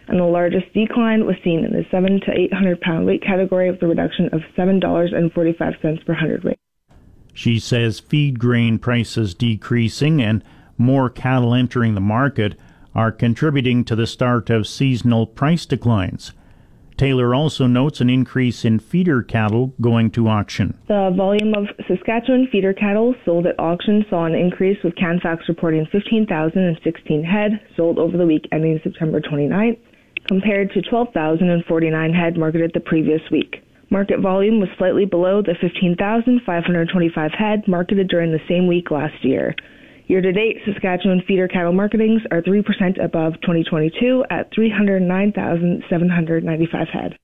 and 0.09 0.19
the 0.19 0.25
largest 0.25 0.73
decline 0.73 1.27
was 1.27 1.37
seen 1.45 1.65
in 1.65 1.73
the 1.73 1.85
7 1.91 2.21
to 2.21 2.33
800 2.33 2.81
pound 2.81 3.07
weight 3.07 3.23
category, 3.23 3.71
with 3.71 3.83
a 3.83 3.87
reduction 3.87 4.27
of 4.33 4.41
$7.45 4.57 6.07
per 6.07 6.15
hundredweight. 6.15 6.59
She 7.35 7.59
says 7.59 8.01
feed 8.01 8.39
grain 8.39 8.79
prices 8.79 9.35
decreasing 9.35 10.21
and 10.21 10.45
more 10.77 11.09
cattle 11.09 11.55
entering 11.55 11.95
the 11.95 12.01
market 12.01 12.57
are 12.95 13.13
contributing 13.13 13.85
to 13.85 13.97
the 13.97 14.07
start 14.07 14.51
of 14.51 14.67
seasonal 14.67 15.27
price 15.27 15.65
declines. 15.65 16.33
Taylor 16.99 17.35
also 17.35 17.67
notes 17.67 18.01
an 18.01 18.11
increase 18.11 18.65
in 18.65 18.79
feeder 18.79 19.23
cattle 19.23 19.73
going 19.81 20.11
to 20.11 20.29
auction. 20.29 20.79
The 20.89 21.13
volume 21.17 21.55
of 21.55 21.67
Saskatchewan 21.89 22.49
feeder 22.53 22.75
cattle 22.75 23.15
sold 23.25 23.47
at 23.47 23.59
auction 23.59 24.05
saw 24.11 24.27
an 24.27 24.35
increase, 24.35 24.77
with 24.85 24.95
Canfax 24.97 25.49
reporting 25.49 25.87
15,016 25.91 27.25
head 27.25 27.61
sold 27.77 27.99
over 27.99 28.17
the 28.17 28.27
week 28.27 28.47
ending 28.53 28.79
September 28.85 29.21
29th, 29.21 29.79
compared 30.27 30.73
to 30.73 30.83
12,049 30.83 32.13
head 32.13 32.37
marketed 32.37 32.73
the 32.75 32.81
previous 32.81 33.23
week. 33.31 33.63
Market 33.91 34.21
volume 34.21 34.61
was 34.61 34.69
slightly 34.79 35.05
below 35.05 35.43
the 35.43 35.55
15,525 35.61 37.31
head 37.33 37.69
marketed 37.69 38.09
during 38.09 38.33
the 38.33 38.41
same 38.49 38.67
week 38.67 38.91
last 38.91 39.25
year. 39.25 39.55
Year 40.07 40.21
to 40.21 40.33
date, 40.33 40.59
Saskatchewan 40.65 41.23
feeder 41.27 41.49
cattle 41.49 41.73
marketings 41.73 42.23
are 42.31 42.43
3% 42.43 43.03
above 43.03 43.35
2022 43.43 44.25
at 44.31 44.53
309,795 44.55 46.89
head. 46.89 47.17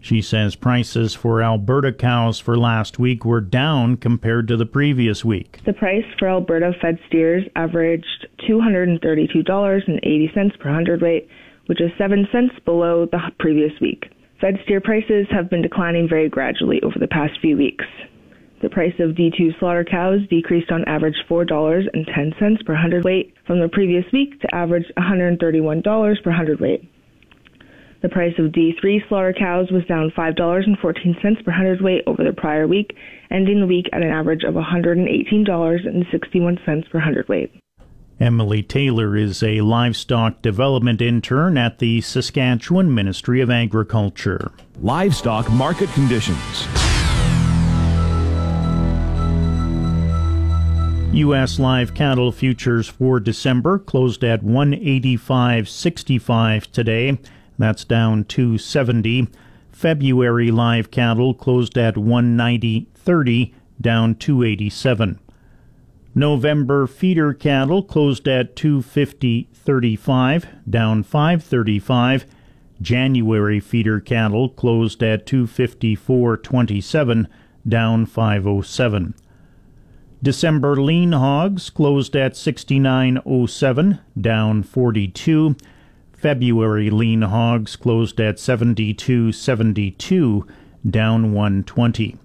She 0.00 0.20
says 0.22 0.54
prices 0.54 1.14
for 1.14 1.42
Alberta 1.42 1.92
cows 1.92 2.38
for 2.38 2.56
last 2.56 2.98
week 2.98 3.24
were 3.24 3.40
down 3.40 3.96
compared 3.96 4.46
to 4.48 4.56
the 4.56 4.66
previous 4.66 5.24
week. 5.24 5.58
The 5.66 5.72
price 5.72 6.04
for 6.18 6.28
Alberta 6.28 6.72
fed 6.80 6.98
steers 7.08 7.44
averaged 7.56 8.28
$232.80 8.48 10.60
per 10.60 10.72
hundredweight, 10.72 11.28
which 11.66 11.80
is 11.80 11.90
7 11.98 12.26
cents 12.32 12.54
below 12.64 13.06
the 13.06 13.20
previous 13.38 13.72
week. 13.80 14.06
Fed 14.40 14.58
steer 14.64 14.80
prices 14.80 15.26
have 15.30 15.48
been 15.48 15.62
declining 15.62 16.08
very 16.08 16.28
gradually 16.28 16.80
over 16.82 16.98
the 16.98 17.08
past 17.08 17.38
few 17.40 17.56
weeks. 17.56 17.84
The 18.62 18.70
price 18.70 18.94
of 18.98 19.10
D2 19.10 19.58
slaughter 19.58 19.84
cows 19.84 20.20
decreased 20.28 20.70
on 20.70 20.84
average 20.86 21.16
$4.10 21.28 22.66
per 22.66 22.74
hundredweight 22.74 23.34
from 23.46 23.60
the 23.60 23.68
previous 23.68 24.04
week 24.12 24.40
to 24.40 24.54
average 24.54 24.86
$131 24.98 26.22
per 26.22 26.30
hundredweight. 26.30 26.88
The 28.02 28.08
price 28.08 28.34
of 28.38 28.52
D3 28.52 29.08
slaughter 29.08 29.32
cows 29.32 29.70
was 29.70 29.84
down 29.86 30.10
$5.14 30.16 31.44
per 31.44 31.50
hundredweight 31.50 32.02
over 32.06 32.24
the 32.24 32.32
prior 32.32 32.66
week, 32.66 32.94
ending 33.30 33.60
the 33.60 33.66
week 33.66 33.88
at 33.92 34.02
an 34.02 34.10
average 34.10 34.44
of 34.44 34.54
$118.61 34.54 36.90
per 36.90 36.98
hundredweight. 36.98 37.52
Emily 38.18 38.62
Taylor 38.62 39.14
is 39.14 39.42
a 39.42 39.60
livestock 39.60 40.40
development 40.40 41.02
intern 41.02 41.58
at 41.58 41.80
the 41.80 42.00
Saskatchewan 42.00 42.94
Ministry 42.94 43.42
of 43.42 43.50
Agriculture. 43.50 44.52
Livestock 44.80 45.50
market 45.50 45.90
conditions. 45.90 46.66
U.S. 51.12 51.58
live 51.58 51.92
cattle 51.94 52.32
futures 52.32 52.88
for 52.88 53.20
December 53.20 53.78
closed 53.78 54.24
at 54.24 54.42
185.65 54.42 56.70
today. 56.70 57.18
That's 57.58 57.84
down 57.84 58.24
270. 58.24 59.28
February 59.72 60.50
live 60.50 60.90
cattle 60.90 61.34
closed 61.34 61.76
at 61.76 61.96
190.30, 61.96 63.52
down 63.78 64.14
287. 64.14 65.20
November 66.18 66.86
feeder 66.86 67.34
cattle 67.34 67.82
closed 67.82 68.26
at 68.26 68.56
250.35, 68.56 70.46
down 70.68 71.02
535. 71.02 72.24
January 72.80 73.60
feeder 73.60 74.00
cattle 74.00 74.48
closed 74.48 75.02
at 75.02 75.26
254.27, 75.26 77.26
down 77.68 78.06
507. 78.06 79.14
December 80.22 80.76
lean 80.76 81.12
hogs 81.12 81.68
closed 81.68 82.16
at 82.16 82.32
69.07, 82.32 84.00
down 84.18 84.62
42. 84.62 85.54
February 86.14 86.88
lean 86.88 87.20
hogs 87.20 87.76
closed 87.76 88.18
at 88.18 88.36
72.72, 88.36 90.48
down 90.88 91.34
120. 91.34 92.16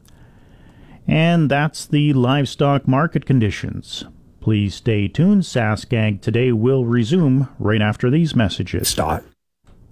And 1.12 1.52
that's 1.52 1.86
the 1.86 2.14
livestock 2.14 2.88
market 2.88 3.26
conditions. 3.26 4.06
Please 4.40 4.76
stay 4.76 5.10
tuned. 5.10 5.42
Saskag 5.44 6.22
Today 6.22 6.54
will 6.54 6.86
resume 6.86 7.50
right 7.60 7.82
after 7.82 8.10
these 8.10 8.34
messages. 8.34 8.88
Start. 8.88 9.26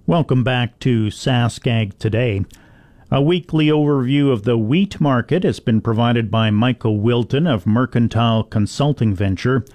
Welcome 0.08 0.46
back 0.46 0.80
to 0.80 1.08
Saskag 1.08 1.98
Today. 1.98 2.46
A 3.12 3.22
weekly 3.22 3.66
overview 3.66 4.32
of 4.32 4.44
the 4.44 4.58
wheat 4.58 5.02
market 5.02 5.44
has 5.44 5.60
been 5.60 5.82
provided 5.82 6.32
by 6.32 6.52
Michael 6.52 7.02
Wilton 7.02 7.48
of 7.48 7.68
Mercantile 7.68 8.46
Consulting 8.46 9.14
Venture. 9.14 9.66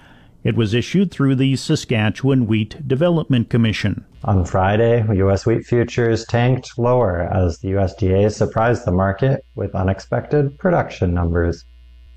It 0.45 0.57
was 0.57 0.75
issued 0.75 1.11
through 1.11 1.37
the 1.37 1.57
Saskatchewan 1.57 2.47
Wheat 2.47 2.87
Development 2.87 3.49
Commission. 3.49 4.05
On 4.25 4.45
Friday, 4.45 5.03
U.S. 5.11 5.47
wheat 5.47 5.65
futures 5.65 6.27
tanked 6.27 6.79
lower 6.79 7.23
as 7.33 7.61
the 7.61 7.69
USDA 7.69 8.31
surprised 8.31 8.85
the 8.85 8.93
market 8.93 9.43
with 9.55 9.75
unexpected 9.75 10.59
production 10.59 11.15
numbers. 11.15 11.65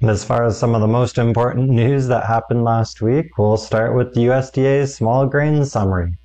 As 0.02 0.26
far 0.26 0.44
as 0.44 0.58
some 0.58 0.76
of 0.76 0.82
the 0.82 0.88
most 0.88 1.18
important 1.18 1.70
news 1.70 2.08
that 2.08 2.26
happened 2.26 2.66
last 2.66 3.02
week, 3.02 3.38
we'll 3.38 3.56
start 3.56 3.96
with 3.96 4.14
the 4.14 4.26
USDA's 4.26 4.94
small 4.94 5.26
grain 5.26 5.64
summary. 5.64 6.18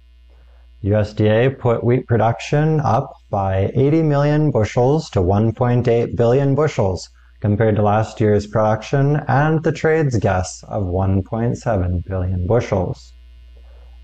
USDA 0.82 1.56
put 1.56 1.84
wheat 1.84 2.08
production 2.08 2.80
up 2.80 3.12
by 3.30 3.70
80 3.76 4.02
million 4.02 4.50
bushels 4.50 5.08
to 5.10 5.20
1.8 5.20 6.16
billion 6.16 6.56
bushels 6.56 7.10
compared 7.42 7.74
to 7.74 7.82
last 7.82 8.20
year's 8.20 8.46
production 8.46 9.16
and 9.26 9.64
the 9.64 9.72
trade's 9.72 10.16
guess 10.16 10.62
of 10.68 10.84
1.7 10.84 12.04
billion 12.06 12.46
bushels. 12.46 13.12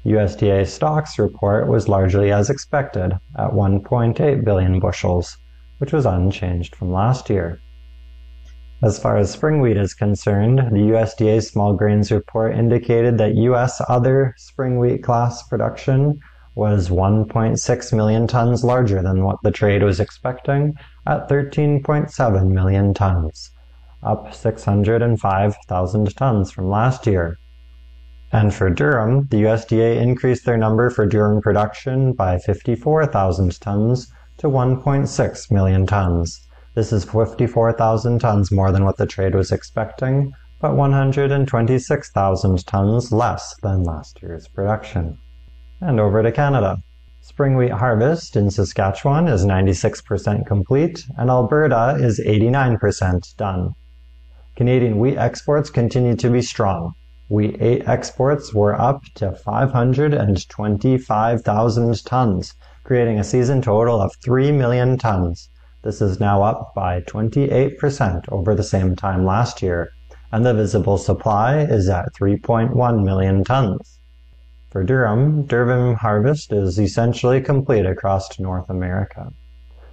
USDA 0.04 0.66
stocks 0.66 1.20
report 1.20 1.68
was 1.68 1.88
largely 1.88 2.32
as 2.32 2.50
expected 2.50 3.12
at 3.38 3.50
1.8 3.52 4.44
billion 4.44 4.80
bushels, 4.80 5.38
which 5.78 5.92
was 5.92 6.04
unchanged 6.04 6.74
from 6.74 6.92
last 6.92 7.30
year. 7.30 7.60
As 8.82 8.98
far 8.98 9.16
as 9.16 9.30
spring 9.30 9.60
wheat 9.60 9.76
is 9.76 9.94
concerned, 9.94 10.58
the 10.58 10.90
USDA 10.92 11.40
small 11.42 11.74
grains 11.74 12.10
report 12.10 12.56
indicated 12.56 13.18
that 13.18 13.36
U.S. 13.36 13.80
other 13.88 14.34
spring 14.36 14.80
wheat 14.80 15.04
class 15.04 15.46
production 15.46 16.18
was 16.58 16.88
1.6 16.88 17.92
million 17.92 18.26
tons 18.26 18.64
larger 18.64 19.00
than 19.00 19.22
what 19.22 19.36
the 19.44 19.50
trade 19.52 19.80
was 19.84 20.00
expecting 20.00 20.74
at 21.06 21.28
13.7 21.28 22.50
million 22.50 22.92
tons, 22.92 23.52
up 24.02 24.34
605,000 24.34 26.16
tons 26.16 26.50
from 26.50 26.68
last 26.68 27.06
year. 27.06 27.38
And 28.32 28.52
for 28.52 28.74
durum, 28.74 29.30
the 29.30 29.42
USDA 29.42 30.00
increased 30.02 30.46
their 30.46 30.56
number 30.56 30.90
for 30.90 31.06
durum 31.06 31.40
production 31.40 32.12
by 32.12 32.38
54,000 32.38 33.60
tons 33.60 34.10
to 34.38 34.48
1.6 34.48 35.52
million 35.52 35.86
tons. 35.86 36.40
This 36.74 36.92
is 36.92 37.04
54,000 37.04 38.18
tons 38.18 38.50
more 38.50 38.72
than 38.72 38.84
what 38.84 38.96
the 38.96 39.06
trade 39.06 39.36
was 39.36 39.52
expecting, 39.52 40.32
but 40.60 40.74
126,000 40.74 42.66
tons 42.66 43.12
less 43.12 43.54
than 43.62 43.84
last 43.84 44.18
year's 44.20 44.48
production. 44.48 45.18
And 45.80 46.00
over 46.00 46.22
to 46.22 46.32
Canada. 46.32 46.78
Spring 47.20 47.56
wheat 47.56 47.70
harvest 47.70 48.34
in 48.34 48.50
Saskatchewan 48.50 49.28
is 49.28 49.44
96% 49.44 50.46
complete, 50.46 51.06
and 51.16 51.30
Alberta 51.30 51.96
is 52.00 52.18
89% 52.18 53.36
done. 53.36 53.74
Canadian 54.56 54.98
wheat 54.98 55.16
exports 55.16 55.70
continue 55.70 56.16
to 56.16 56.30
be 56.30 56.42
strong. 56.42 56.94
Wheat 57.28 57.56
8 57.60 57.86
exports 57.86 58.52
were 58.52 58.74
up 58.80 59.04
to 59.16 59.32
525,000 59.32 62.04
tons, 62.04 62.54
creating 62.82 63.20
a 63.20 63.24
season 63.24 63.62
total 63.62 64.00
of 64.00 64.16
3 64.24 64.50
million 64.50 64.98
tons. 64.98 65.48
This 65.84 66.02
is 66.02 66.18
now 66.18 66.42
up 66.42 66.72
by 66.74 67.02
28% 67.02 68.24
over 68.32 68.52
the 68.54 68.64
same 68.64 68.96
time 68.96 69.24
last 69.24 69.62
year, 69.62 69.90
and 70.32 70.44
the 70.44 70.54
visible 70.54 70.98
supply 70.98 71.58
is 71.58 71.88
at 71.88 72.12
3.1 72.14 73.04
million 73.04 73.44
tons. 73.44 73.97
For 74.70 74.84
durum, 74.84 75.46
durum 75.46 75.96
harvest 75.96 76.52
is 76.52 76.78
essentially 76.78 77.40
complete 77.40 77.86
across 77.86 78.38
North 78.38 78.68
America. 78.68 79.32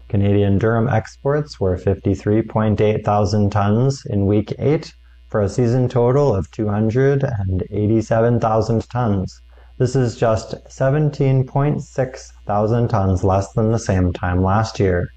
Canadian 0.09 0.59
durum 0.59 0.91
exports 0.91 1.61
were 1.61 1.77
53.8 1.77 3.05
thousand 3.05 3.51
tons 3.51 4.03
in 4.05 4.25
week 4.25 4.53
8 4.59 4.93
for 5.29 5.39
a 5.39 5.47
season 5.47 5.87
total 5.87 6.35
of 6.35 6.51
287,000 6.51 8.89
tons. 8.89 9.41
This 9.77 9.95
is 9.95 10.17
just 10.17 10.55
17.6 10.65 12.31
thousand 12.45 12.89
tons 12.89 13.23
less 13.23 13.53
than 13.53 13.71
the 13.71 13.79
same 13.79 14.11
time 14.11 14.43
last 14.43 14.77
year. 14.77 15.07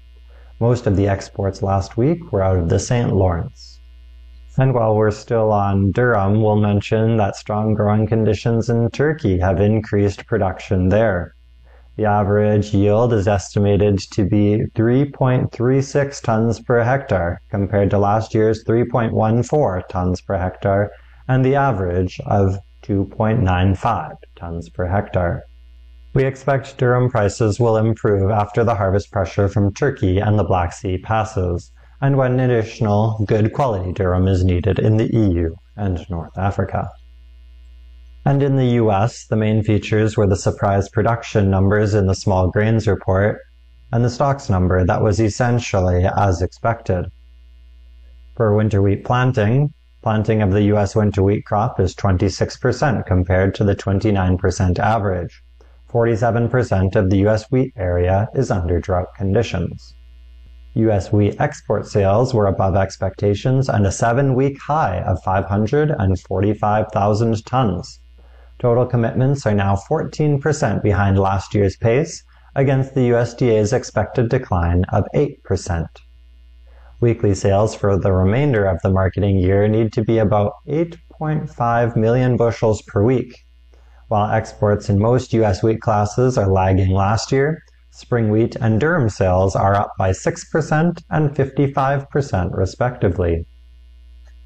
Most 0.61 0.87
of 0.87 0.95
the 0.95 1.09
exports 1.09 1.61
last 1.61 1.97
week 1.97 2.31
were 2.31 2.41
out 2.41 2.55
of 2.55 2.69
the 2.69 2.79
St. 2.79 3.13
Lawrence. 3.13 3.68
And 4.57 4.73
while 4.73 4.95
we're 4.95 5.11
still 5.11 5.51
on 5.51 5.93
durum, 5.93 6.41
we'll 6.41 6.55
mention 6.55 7.17
that 7.17 7.35
strong 7.35 7.75
growing 7.75 8.07
conditions 8.07 8.69
in 8.69 8.89
Turkey 8.89 9.39
have 9.39 9.61
increased 9.61 10.25
production 10.25 10.89
there. 10.89 11.35
The 11.95 12.05
average 12.05 12.73
yield 12.73 13.13
is 13.13 13.27
estimated 13.27 13.99
to 14.11 14.23
be 14.23 14.63
3.36 14.75 16.23
tons 16.23 16.59
per 16.61 16.81
hectare 16.81 17.41
compared 17.49 17.89
to 17.91 17.99
last 17.99 18.33
year's 18.33 18.63
3.14 18.63 19.87
tons 19.87 20.21
per 20.21 20.37
hectare 20.37 20.91
and 21.27 21.45
the 21.45 21.55
average 21.55 22.19
of 22.25 22.57
2.95 22.83 24.13
tons 24.35 24.69
per 24.69 24.87
hectare. 24.87 25.43
We 26.13 26.23
expect 26.23 26.77
durum 26.77 27.11
prices 27.11 27.59
will 27.59 27.77
improve 27.77 28.31
after 28.31 28.63
the 28.63 28.75
harvest 28.75 29.11
pressure 29.11 29.47
from 29.47 29.73
Turkey 29.73 30.19
and 30.19 30.39
the 30.39 30.43
Black 30.43 30.73
Sea 30.73 30.97
passes 30.97 31.71
and 32.01 32.17
when 32.17 32.39
additional 32.39 33.23
good 33.25 33.51
quality 33.53 33.91
durum 33.91 34.27
is 34.27 34.43
needed 34.43 34.79
in 34.79 34.97
the 34.97 35.13
EU 35.13 35.53
and 35.75 36.09
North 36.09 36.37
Africa. 36.37 36.89
And 38.25 38.43
in 38.43 38.55
the 38.55 38.77
US, 38.83 39.25
the 39.25 39.35
main 39.35 39.63
features 39.63 40.15
were 40.15 40.27
the 40.27 40.35
surprise 40.35 40.87
production 40.89 41.49
numbers 41.49 41.93
in 41.93 42.07
the 42.07 42.15
small 42.15 42.49
grains 42.49 42.87
report 42.87 43.39
and 43.91 44.03
the 44.05 44.09
stocks 44.09 44.49
number 44.49 44.85
that 44.85 45.01
was 45.01 45.19
essentially 45.19 46.05
as 46.05 46.41
expected. 46.41 47.05
For 48.35 48.55
winter 48.55 48.81
wheat 48.81 49.03
planting, 49.03 49.73
planting 50.01 50.41
of 50.41 50.51
the 50.51 50.63
US 50.73 50.95
winter 50.95 51.23
wheat 51.23 51.45
crop 51.45 51.79
is 51.79 51.95
26% 51.95 53.05
compared 53.05 53.55
to 53.55 53.63
the 53.63 53.75
29% 53.75 54.79
average. 54.79 55.43
47% 55.91 56.95
of 56.95 57.09
the 57.09 57.17
US 57.27 57.49
wheat 57.51 57.73
area 57.75 58.27
is 58.35 58.51
under 58.51 58.79
drought 58.79 59.07
conditions. 59.17 59.95
U.S. 60.75 61.11
wheat 61.11 61.35
export 61.39 61.87
sales 61.87 62.31
were 62.33 62.45
above 62.45 62.75
expectations 62.75 63.69
and 63.69 63.87
a 63.87 63.91
seven 63.91 64.35
week 64.35 64.61
high 64.61 65.01
of 65.01 65.23
545,000 65.23 67.45
tons. 67.45 67.99
Total 68.59 68.85
commitments 68.85 69.45
are 69.45 69.53
now 69.53 69.75
14% 69.75 70.83
behind 70.83 71.17
last 71.17 71.55
year's 71.55 71.77
pace 71.77 72.23
against 72.55 72.93
the 72.93 73.09
USDA's 73.09 73.73
expected 73.73 74.29
decline 74.29 74.83
of 74.91 75.05
8%. 75.15 75.87
Weekly 76.99 77.33
sales 77.33 77.73
for 77.73 77.97
the 77.97 78.11
remainder 78.11 78.65
of 78.65 78.81
the 78.81 78.91
marketing 78.91 79.37
year 79.37 79.67
need 79.67 79.93
to 79.93 80.03
be 80.03 80.17
about 80.17 80.53
8.5 80.67 81.95
million 81.95 82.37
bushels 82.37 82.81
per 82.83 83.03
week. 83.03 83.33
While 84.09 84.31
exports 84.31 84.89
in 84.89 84.99
most 84.99 85.33
U.S. 85.33 85.63
wheat 85.63 85.81
classes 85.81 86.37
are 86.37 86.51
lagging 86.51 86.91
last 86.91 87.31
year, 87.31 87.63
Spring 87.91 88.29
wheat 88.29 88.55
and 88.55 88.79
durum 88.79 89.09
sales 89.09 89.55
are 89.55 89.75
up 89.75 89.91
by 89.97 90.11
6% 90.11 91.03
and 91.09 91.35
55% 91.35 92.55
respectively. 92.55 93.45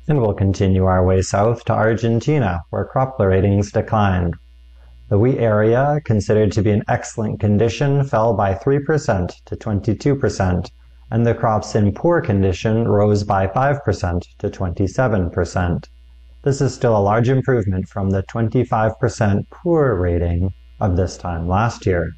And 0.07 0.19
we'll 0.19 0.33
continue 0.33 0.85
our 0.85 1.05
way 1.05 1.21
south 1.21 1.65
to 1.65 1.73
Argentina, 1.73 2.61
where 2.69 2.85
crop 2.85 3.19
ratings 3.19 3.71
declined. 3.71 4.35
The 5.09 5.19
wheat 5.19 5.39
area, 5.39 5.99
considered 6.05 6.51
to 6.53 6.61
be 6.61 6.71
in 6.71 6.83
excellent 6.87 7.39
condition, 7.39 8.03
fell 8.03 8.33
by 8.33 8.53
3% 8.53 9.33
to 9.45 9.55
22%, 9.55 10.71
and 11.11 11.27
the 11.27 11.35
crops 11.35 11.75
in 11.75 11.93
poor 11.93 12.21
condition 12.21 12.87
rose 12.87 13.23
by 13.23 13.45
5% 13.47 14.21
to 14.39 14.49
27%. 14.49 15.87
This 16.43 16.61
is 16.61 16.73
still 16.73 16.97
a 16.97 16.99
large 16.99 17.29
improvement 17.29 17.87
from 17.87 18.09
the 18.09 18.23
25% 18.23 19.49
poor 19.51 19.95
rating 19.95 20.53
of 20.79 20.97
this 20.97 21.17
time 21.17 21.47
last 21.47 21.85
year. 21.85 22.13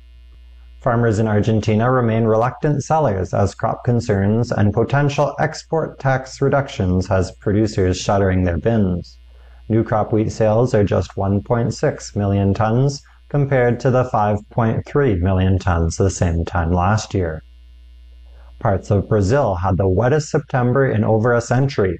Farmers 0.85 1.17
in 1.17 1.27
Argentina 1.27 1.91
remain 1.91 2.25
reluctant 2.25 2.83
sellers 2.83 3.33
as 3.33 3.55
crop 3.55 3.83
concerns 3.83 4.51
and 4.51 4.71
potential 4.71 5.33
export 5.39 5.97
tax 5.97 6.39
reductions 6.39 7.07
has 7.07 7.31
producers 7.37 7.99
shuttering 7.99 8.43
their 8.43 8.59
bins. 8.59 9.17
New 9.67 9.83
crop 9.83 10.13
wheat 10.13 10.31
sales 10.31 10.75
are 10.75 10.83
just 10.83 11.15
1.6 11.15 12.15
million 12.15 12.53
tons 12.53 13.01
compared 13.29 13.79
to 13.79 13.89
the 13.89 14.03
5.3 14.03 15.19
million 15.21 15.57
tons 15.57 15.97
the 15.97 16.11
same 16.11 16.45
time 16.45 16.71
last 16.71 17.15
year. 17.15 17.41
Parts 18.59 18.91
of 18.91 19.09
Brazil 19.09 19.55
had 19.55 19.77
the 19.77 19.89
wettest 19.89 20.29
September 20.29 20.85
in 20.85 21.03
over 21.03 21.33
a 21.33 21.41
century. 21.41 21.97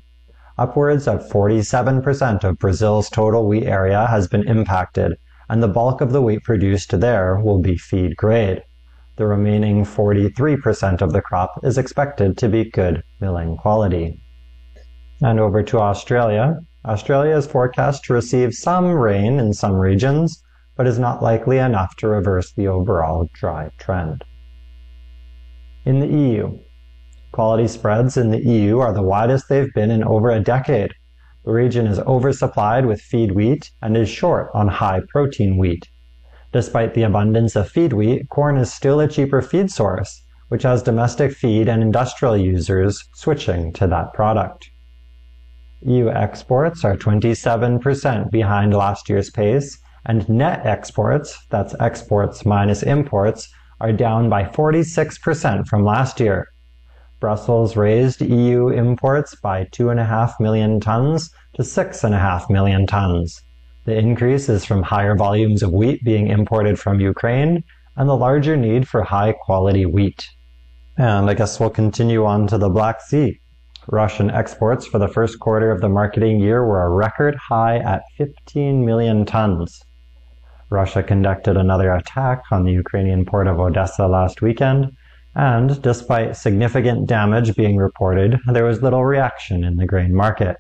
Upwards 0.60 1.08
of 1.08 1.28
47% 1.28 2.44
of 2.44 2.60
Brazil's 2.60 3.10
total 3.10 3.48
wheat 3.48 3.66
area 3.66 4.06
has 4.06 4.28
been 4.28 4.48
impacted, 4.48 5.18
and 5.50 5.64
the 5.64 5.68
bulk 5.68 6.02
of 6.02 6.12
the 6.12 6.22
wheat 6.22 6.44
produced 6.44 7.00
there 7.00 7.40
will 7.40 7.60
be 7.60 7.78
feed 7.78 8.16
grade. 8.16 8.62
The 9.18 9.26
remaining 9.26 9.86
43% 9.86 11.02
of 11.02 11.14
the 11.14 11.22
crop 11.22 11.60
is 11.64 11.78
expected 11.78 12.38
to 12.38 12.50
be 12.50 12.70
good 12.70 13.02
milling 13.22 13.56
quality. 13.56 14.22
And 15.22 15.40
over 15.40 15.64
to 15.64 15.80
Australia. 15.80 16.60
Australia 16.84 17.38
is 17.38 17.48
forecast 17.48 18.04
to 18.06 18.14
receive 18.14 18.54
some 18.54 18.88
rain 18.88 19.40
in 19.40 19.54
some 19.54 19.76
regions, 19.76 20.44
but 20.76 20.86
is 20.86 21.00
not 21.00 21.24
likely 21.24 21.60
enough 21.60 21.96
to 21.98 22.10
reverse 22.10 22.52
the 22.52 22.68
overall 22.68 23.30
dry 23.34 23.72
trend. 23.80 24.26
In 25.86 26.02
the 26.02 26.08
EU, 26.08 26.60
quality 27.32 27.70
spreads 27.70 28.18
in 28.18 28.32
the 28.32 28.44
EU 28.44 28.80
are 28.80 28.94
the 28.94 29.02
widest 29.02 29.48
they've 29.48 29.74
been 29.74 29.92
in 29.92 30.04
over 30.04 30.30
a 30.30 30.42
decade. 30.42 30.92
The 31.46 31.54
region 31.54 31.88
is 31.88 32.00
oversupplied 32.00 32.86
with 32.86 33.00
feed 33.00 33.32
wheat 33.32 33.72
and 33.82 33.96
is 33.96 34.10
short 34.10 34.50
on 34.54 34.68
high 34.68 35.02
protein 35.08 35.58
wheat. 35.58 35.88
Despite 36.56 36.94
the 36.94 37.04
abundance 37.04 37.58
of 37.58 37.68
feed 37.68 37.92
wheat, 37.92 38.30
corn 38.30 38.56
is 38.56 38.72
still 38.72 39.02
a 39.02 39.10
cheaper 39.10 39.42
feed 39.42 39.70
source, 39.70 40.24
which 40.48 40.64
has 40.64 40.82
domestic 40.82 41.34
feed 41.34 41.68
and 41.68 41.82
industrial 41.82 42.38
users 42.38 43.04
switching 43.14 43.74
to 43.74 43.88
that 43.88 44.14
product. 44.14 44.70
EU 45.82 46.08
exports 46.08 46.86
are 46.86 46.96
27% 46.96 48.32
behind 48.32 48.74
last 48.74 49.10
year's 49.10 49.30
pace, 49.30 49.78
and 50.06 50.30
net 50.30 50.66
exports, 50.66 51.38
that's 51.50 51.76
exports 51.82 52.46
minus 52.46 52.84
imports, 52.84 53.50
are 53.82 53.92
down 53.92 54.30
by 54.30 54.46
46% 54.46 55.68
from 55.68 55.84
last 55.84 56.22
year. 56.22 56.48
Brussels 57.20 57.76
raised 57.76 58.22
EU 58.22 58.70
imports 58.70 59.36
by 59.36 59.66
2.5 59.74 60.40
million 60.40 60.80
tons 60.80 61.30
to 61.56 61.64
6.5 61.64 62.50
million 62.50 62.88
tons. 62.88 63.42
The 63.86 63.96
increase 63.96 64.50
is 64.50 64.66
from 64.66 64.82
higher 64.82 65.16
volumes 65.16 65.62
of 65.62 65.72
wheat 65.72 66.04
being 66.04 66.28
imported 66.28 66.80
from 66.80 67.00
Ukraine 67.00 67.64
and 67.96 68.10
the 68.10 68.18
larger 68.18 68.58
need 68.58 68.88
for 68.88 69.04
high 69.04 69.32
quality 69.32 69.86
wheat. 69.86 70.28
And 70.98 71.30
I 71.30 71.36
guess 71.36 71.60
we'll 71.60 71.70
continue 71.70 72.26
on 72.26 72.48
to 72.48 72.58
the 72.58 72.70
Black 72.70 73.00
Sea. 73.02 73.40
Russian 73.88 74.32
exports 74.32 74.88
for 74.88 74.98
the 74.98 75.08
first 75.08 75.40
quarter 75.40 75.70
of 75.70 75.82
the 75.82 75.90
marketing 75.90 76.40
year 76.40 76.66
were 76.66 76.84
a 76.84 76.90
record 76.90 77.36
high 77.36 77.78
at 77.78 78.02
15 78.18 78.84
million 78.84 79.24
tons. 79.24 79.84
Russia 80.72 81.04
conducted 81.04 81.56
another 81.56 81.94
attack 81.94 82.42
on 82.52 82.64
the 82.64 82.72
Ukrainian 82.72 83.24
port 83.24 83.48
of 83.48 83.60
Odessa 83.60 84.08
last 84.08 84.42
weekend, 84.42 84.92
and 85.36 85.80
despite 85.84 86.36
significant 86.36 87.08
damage 87.08 87.56
being 87.56 87.78
reported, 87.78 88.40
there 88.48 88.66
was 88.66 88.82
little 88.82 89.06
reaction 89.06 89.64
in 89.64 89.76
the 89.76 89.86
grain 89.86 90.16
market. 90.16 90.58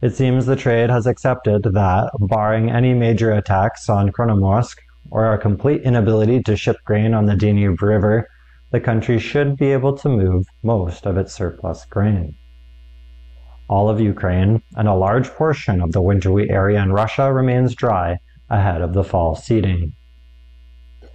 It 0.00 0.14
seems 0.14 0.46
the 0.46 0.54
trade 0.54 0.90
has 0.90 1.08
accepted 1.08 1.64
that, 1.64 2.10
barring 2.20 2.70
any 2.70 2.94
major 2.94 3.32
attacks 3.32 3.88
on 3.88 4.12
Chornomorsk 4.12 4.76
or 5.10 5.32
a 5.32 5.38
complete 5.38 5.82
inability 5.82 6.40
to 6.44 6.56
ship 6.56 6.76
grain 6.84 7.14
on 7.14 7.26
the 7.26 7.34
Danube 7.34 7.82
River, 7.82 8.28
the 8.70 8.78
country 8.78 9.18
should 9.18 9.56
be 9.56 9.72
able 9.72 9.96
to 9.98 10.08
move 10.08 10.46
most 10.62 11.04
of 11.04 11.16
its 11.16 11.34
surplus 11.34 11.84
grain. 11.86 12.36
All 13.68 13.90
of 13.90 14.00
Ukraine 14.00 14.62
and 14.76 14.86
a 14.86 14.94
large 14.94 15.30
portion 15.30 15.82
of 15.82 15.90
the 15.90 16.00
winter 16.00 16.38
area 16.48 16.80
in 16.80 16.92
Russia 16.92 17.32
remains 17.32 17.74
dry 17.74 18.18
ahead 18.48 18.82
of 18.82 18.92
the 18.92 19.02
fall 19.02 19.34
seeding. 19.34 19.94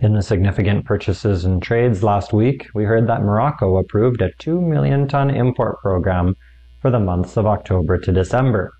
In 0.01 0.13
the 0.13 0.21
significant 0.21 0.83
purchases 0.83 1.45
and 1.45 1.63
trades 1.63 2.03
last 2.03 2.33
week, 2.33 2.67
we 2.75 2.83
heard 2.83 3.07
that 3.07 3.21
Morocco 3.21 3.77
approved 3.77 4.21
a 4.21 4.33
2 4.39 4.59
million 4.59 5.07
ton 5.07 5.29
import 5.29 5.79
program 5.81 6.35
for 6.83 6.91
the 6.91 6.99
months 6.99 7.35
of 7.37 7.47
October 7.47 7.97
to 7.97 8.11
December. 8.11 8.73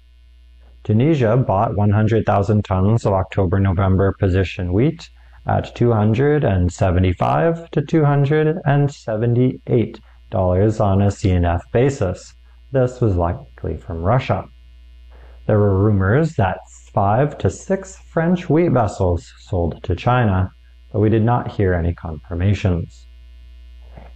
Tunisia 0.83 1.37
bought 1.37 1.77
100,000 1.77 2.65
tons 2.65 3.05
of 3.05 3.13
October 3.13 3.61
November 3.61 4.13
position 4.19 4.73
wheat 4.73 5.09
at 5.47 5.73
275 5.73 7.71
to 7.71 7.81
278 7.81 9.99
dollars 10.29 10.81
on 10.81 11.01
a 11.01 11.07
CNF 11.07 11.61
basis. 11.71 12.33
This 12.73 12.99
was 12.99 13.15
likely 13.15 13.77
from 13.77 14.01
Russia. 14.01 14.43
There 15.47 15.59
were 15.59 15.79
rumors 15.79 16.35
that 16.35 16.57
five 16.93 17.37
to 17.37 17.49
six 17.49 17.95
French 18.11 18.49
wheat 18.49 18.73
vessels 18.73 19.31
sold 19.47 19.81
to 19.83 19.95
China, 19.95 20.51
but 20.91 20.99
we 20.99 21.07
did 21.07 21.23
not 21.23 21.53
hear 21.53 21.73
any 21.73 21.93
confirmations. 21.93 23.07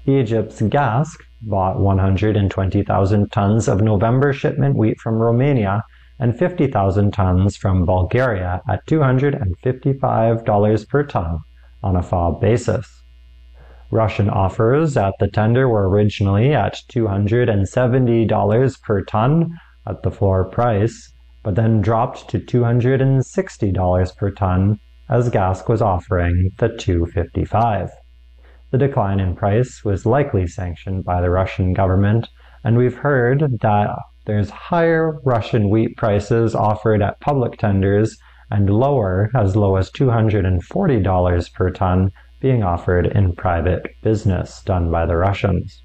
Egypt's 0.06 0.62
GASC 0.62 1.16
bought 1.42 1.80
120,000 1.80 3.32
tons 3.32 3.68
of 3.68 3.82
November 3.82 4.34
shipment 4.34 4.76
wheat 4.76 5.00
from 5.00 5.16
Romania 5.16 5.84
and 6.20 6.38
50,000 6.38 7.12
tons 7.12 7.56
from 7.56 7.86
Bulgaria 7.86 8.62
at 8.68 8.86
$255 8.88 10.90
per 10.90 11.04
ton 11.04 11.40
on 11.84 11.96
a 11.96 12.02
FOB 12.02 12.42
basis. 12.42 13.04
Russian 13.92 14.30
offers 14.30 14.98
at 14.98 15.14
the 15.20 15.30
tender 15.30 15.70
were 15.70 15.88
originally 15.88 16.54
at 16.54 16.82
$270 16.92 18.82
per 18.82 19.02
ton 19.04 19.56
at 19.88 20.04
the 20.04 20.12
floor 20.12 20.44
price, 20.46 21.14
but 21.44 21.56
then 21.56 21.82
dropped 21.82 22.30
to 22.30 22.40
$260 22.40 24.18
per 24.18 24.32
ton 24.32 24.80
as 25.10 25.30
GASC 25.30 25.70
was 25.70 25.82
offering 25.82 26.50
the 26.58 26.68
255. 26.68 27.90
The 28.70 28.78
decline 28.78 29.22
in 29.22 29.34
price 29.34 29.86
was 29.86 30.06
likely 30.06 30.46
sanctioned 30.46 31.06
by 31.06 31.22
the 31.22 31.30
Russian 31.30 31.74
government, 31.74 32.28
and 32.66 32.76
we've 32.76 32.98
heard 32.98 33.40
that 33.62 33.98
there's 34.26 34.50
higher 34.50 35.20
Russian 35.24 35.70
wheat 35.70 35.96
prices 35.96 36.54
offered 36.54 37.02
at 37.02 37.22
public 37.22 37.58
tenders 37.58 38.18
and 38.52 38.70
lower, 38.70 39.32
as 39.34 39.56
low 39.56 39.78
as 39.78 39.90
$240 39.92 41.54
per 41.54 41.70
ton, 41.70 42.12
being 42.42 42.62
offered 42.62 43.06
in 43.06 43.36
private 43.36 43.86
business 44.04 44.62
done 44.66 44.92
by 44.92 45.06
the 45.06 45.16
Russians. 45.16 45.82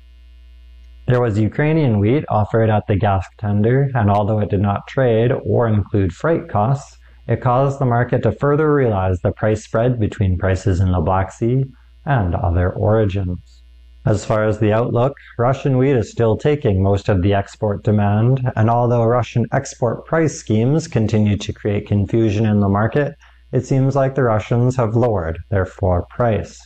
There 1.06 1.22
was 1.22 1.38
Ukrainian 1.38 2.00
wheat 2.00 2.24
offered 2.28 2.68
at 2.68 2.88
the 2.88 2.96
GASC 2.96 3.26
tender, 3.38 3.90
and 3.94 4.10
although 4.10 4.40
it 4.40 4.50
did 4.50 4.60
not 4.60 4.88
trade 4.88 5.30
or 5.44 5.68
include 5.68 6.12
freight 6.12 6.48
costs, 6.48 6.98
it 7.28 7.40
caused 7.40 7.78
the 7.78 7.84
market 7.84 8.24
to 8.24 8.32
further 8.32 8.74
realize 8.74 9.20
the 9.20 9.30
price 9.30 9.62
spread 9.62 10.00
between 10.00 10.36
prices 10.36 10.80
in 10.80 10.90
the 10.90 11.00
Black 11.00 11.30
Sea 11.30 11.64
and 12.04 12.34
other 12.34 12.70
origins. 12.70 13.62
As 14.04 14.24
far 14.24 14.44
as 14.44 14.58
the 14.58 14.72
outlook, 14.72 15.12
Russian 15.38 15.78
wheat 15.78 15.96
is 15.96 16.10
still 16.10 16.36
taking 16.36 16.82
most 16.82 17.08
of 17.08 17.22
the 17.22 17.34
export 17.34 17.84
demand, 17.84 18.50
and 18.56 18.68
although 18.68 19.04
Russian 19.04 19.46
export 19.52 20.04
price 20.06 20.34
schemes 20.34 20.88
continue 20.88 21.36
to 21.36 21.52
create 21.52 21.86
confusion 21.86 22.46
in 22.46 22.60
the 22.60 22.68
market, 22.68 23.14
it 23.52 23.64
seems 23.64 23.94
like 23.94 24.14
the 24.14 24.24
Russians 24.24 24.76
have 24.76 24.96
lowered 24.96 25.38
their 25.50 25.66
floor 25.66 26.06
price. 26.10 26.58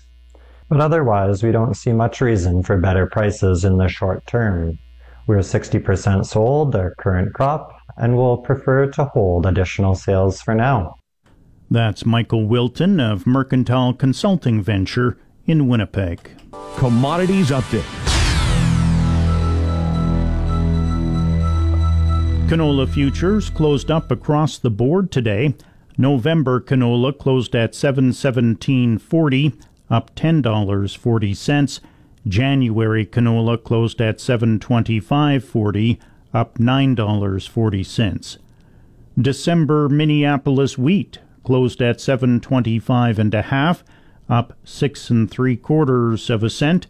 But 0.69 0.81
otherwise, 0.81 1.43
we 1.43 1.53
don't 1.53 1.75
see 1.75 1.93
much 1.93 2.21
reason 2.21 2.63
for 2.63 2.79
better 2.79 3.07
prices 3.07 3.65
in 3.65 3.77
the 3.77 3.89
short 3.89 4.27
term. 4.27 4.79
We're 5.27 5.39
60% 5.39 6.25
sold 6.25 6.75
our 6.75 6.95
current 6.99 7.35
crop, 7.35 7.77
and 7.97 8.17
will 8.17 8.39
prefer 8.39 8.87
to 8.87 9.05
hold 9.07 9.47
additional 9.47 9.95
sales 9.95 10.41
for 10.41 10.55
now. 10.55 10.97
That's 11.71 12.07
Michael 12.07 12.47
Wilton 12.47 13.01
of 13.01 13.27
Mercantile 13.27 13.95
Consulting 13.95 14.63
Venture 14.63 15.19
in 15.47 15.69
Winnipeg. 15.69 16.31
Commodities 16.77 17.51
Update. 17.51 17.85
Canola 22.49 22.89
futures 22.89 23.51
closed 23.51 23.91
up 23.91 24.11
across 24.13 24.57
the 24.59 24.71
board 24.71 25.11
today. 25.11 25.55
November 25.99 26.61
canola 26.61 27.17
closed 27.19 27.57
at 27.57 27.73
717.40, 27.73 29.61
up 29.91 30.15
$10.40. 30.15 31.81
January 32.29 33.07
canola 33.07 33.63
closed 33.63 34.01
at 34.01 34.19
725.40, 34.19 35.99
up 36.35 36.59
$9.40. 36.59 38.39
December 39.21 39.89
Minneapolis 39.89 40.77
wheat 40.77 41.19
closed 41.43 41.81
at 41.81 42.01
725 42.01 43.19
and 43.19 43.35
a 43.35 43.43
half, 43.43 43.83
up 44.29 44.55
six 44.65 45.11
and 45.11 45.31
three 45.31 45.57
quarters 45.57 46.31
of 46.31 46.43
a 46.43 46.51
cent. 46.51 46.87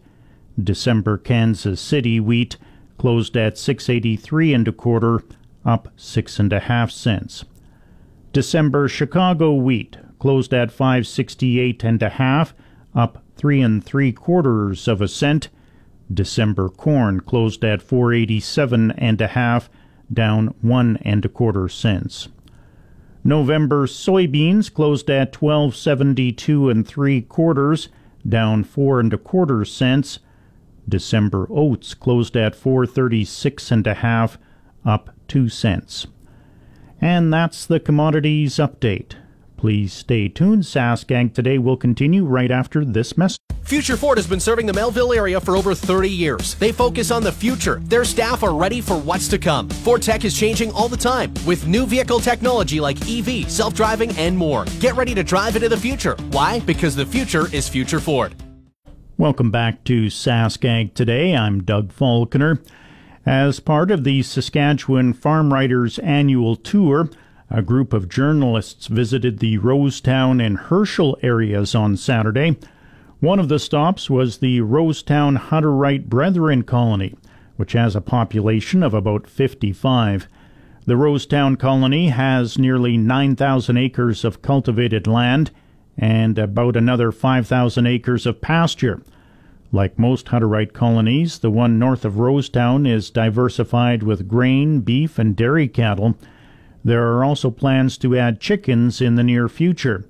December 0.61 1.17
Kansas 1.17 1.79
City 1.79 2.19
wheat 2.19 2.57
closed 2.97 3.37
at 3.37 3.57
683 3.57 4.53
and 4.53 4.67
a 4.67 4.71
quarter, 4.71 5.23
up 5.63 5.89
six 5.95 6.39
and 6.39 6.51
a 6.51 6.61
half 6.61 6.89
cents. 6.89 7.45
December 8.33 8.87
Chicago 8.87 9.53
wheat 9.53 9.97
closed 10.19 10.53
at 10.53 10.71
568 10.71 11.83
and 11.83 12.01
a 12.01 12.09
half, 12.09 12.53
up 12.95 13.23
three 13.35 13.61
and 13.61 13.83
three 13.83 14.11
quarters 14.11 14.87
of 14.87 15.01
a 15.01 15.07
cent. 15.07 15.49
December 16.11 16.69
corn 16.69 17.19
closed 17.19 17.63
at 17.63 17.81
487 17.81 18.91
and 18.91 19.21
a 19.21 19.27
half, 19.27 19.69
down 20.11 20.53
one 20.61 20.97
and 21.01 21.23
a 21.25 21.29
quarter 21.29 21.67
cents. 21.69 22.29
November 23.27 23.85
soybeans 23.87 24.73
closed 24.73 25.09
at 25.09 25.35
1272 25.35 26.69
and 26.69 26.87
three 26.87 27.21
quarters, 27.21 27.89
down 28.25 28.63
four 28.63 29.01
and 29.01 29.13
a 29.13 29.17
quarter 29.17 29.65
cents. 29.65 30.19
December 30.87 31.45
oats 31.49 31.93
closed 31.93 32.37
at 32.37 32.55
436 32.55 33.69
and 33.69 33.85
a 33.85 33.95
half, 33.95 34.37
up 34.85 35.09
2 35.27 35.49
cents. 35.49 36.07
And 37.01 37.33
that's 37.33 37.65
the 37.65 37.81
commodities 37.81 38.55
update. 38.55 39.15
Please 39.57 39.91
stay 39.91 40.29
tuned. 40.29 40.63
Saskag 40.63 41.33
today 41.33 41.57
will 41.57 41.77
continue 41.77 42.23
right 42.23 42.51
after 42.51 42.85
this 42.85 43.17
message. 43.17 43.39
Future 43.63 43.97
Ford 43.97 44.17
has 44.17 44.27
been 44.27 44.39
serving 44.39 44.65
the 44.65 44.73
Melville 44.73 45.11
area 45.11 45.41
for 45.41 45.57
over 45.57 45.75
30 45.75 46.09
years. 46.09 46.55
They 46.55 46.71
focus 46.71 47.11
on 47.11 47.23
the 47.23 47.31
future. 47.31 47.81
Their 47.83 48.05
staff 48.05 48.43
are 48.43 48.53
ready 48.53 48.79
for 48.79 48.97
what's 48.97 49.27
to 49.29 49.37
come. 49.37 49.67
Ford 49.67 50.01
Tech 50.01 50.23
is 50.23 50.37
changing 50.37 50.71
all 50.71 50.87
the 50.87 50.95
time 50.95 51.33
with 51.45 51.67
new 51.67 51.85
vehicle 51.85 52.19
technology 52.19 52.79
like 52.79 52.97
EV, 53.09 53.51
self 53.51 53.73
driving, 53.73 54.15
and 54.15 54.37
more. 54.37 54.63
Get 54.79 54.95
ready 54.95 55.13
to 55.15 55.23
drive 55.23 55.55
into 55.55 55.67
the 55.67 55.75
future. 55.75 56.15
Why? 56.31 56.61
Because 56.61 56.95
the 56.95 57.05
future 57.05 57.53
is 57.53 57.67
Future 57.67 57.99
Ford. 57.99 58.35
Welcome 59.17 59.49
back 59.49 59.83
to 59.85 60.05
Saskag 60.05 60.93
today. 60.93 61.35
I'm 61.35 61.63
Doug 61.63 61.91
Falconer. 61.91 62.61
As 63.25 63.59
part 63.59 63.91
of 63.91 64.05
the 64.05 64.21
Saskatchewan 64.21 65.11
Farm 65.11 65.51
Writers 65.51 65.99
Annual 65.99 66.57
Tour, 66.57 67.09
a 67.49 67.61
group 67.61 67.93
of 67.93 68.09
journalists 68.09 68.87
visited 68.87 69.39
the 69.39 69.57
Rosetown 69.57 70.45
and 70.45 70.57
Herschel 70.57 71.17
areas 71.21 71.73
on 71.73 71.95
Saturday. 71.95 72.57
One 73.19 73.39
of 73.39 73.49
the 73.49 73.59
stops 73.59 74.09
was 74.09 74.37
the 74.37 74.59
Rosetown 74.59 75.37
Hutterite 75.37 76.05
Brethren 76.05 76.63
Colony, 76.63 77.15
which 77.55 77.73
has 77.73 77.95
a 77.95 78.01
population 78.01 78.83
of 78.83 78.93
about 78.93 79.27
55. 79.27 80.27
The 80.85 80.93
Rosetown 80.93 81.57
colony 81.57 82.09
has 82.09 82.57
nearly 82.57 82.97
9,000 82.97 83.77
acres 83.77 84.23
of 84.23 84.41
cultivated 84.41 85.07
land 85.07 85.51
and 85.97 86.37
about 86.37 86.75
another 86.75 87.11
5,000 87.11 87.85
acres 87.87 88.25
of 88.25 88.39
pasture. 88.41 89.01
Like 89.71 89.99
most 89.99 90.27
Hutterite 90.27 90.73
colonies, 90.73 91.39
the 91.39 91.49
one 91.49 91.79
north 91.79 92.05
of 92.05 92.13
Rosetown 92.13 92.87
is 92.87 93.09
diversified 93.09 94.03
with 94.03 94.27
grain, 94.27 94.79
beef, 94.81 95.17
and 95.17 95.35
dairy 95.35 95.67
cattle. 95.67 96.15
There 96.87 97.11
are 97.11 97.21
also 97.25 97.51
plans 97.51 97.97
to 97.97 98.17
add 98.17 98.39
chickens 98.39 99.01
in 99.01 99.15
the 99.15 99.23
near 99.23 99.49
future. 99.49 100.05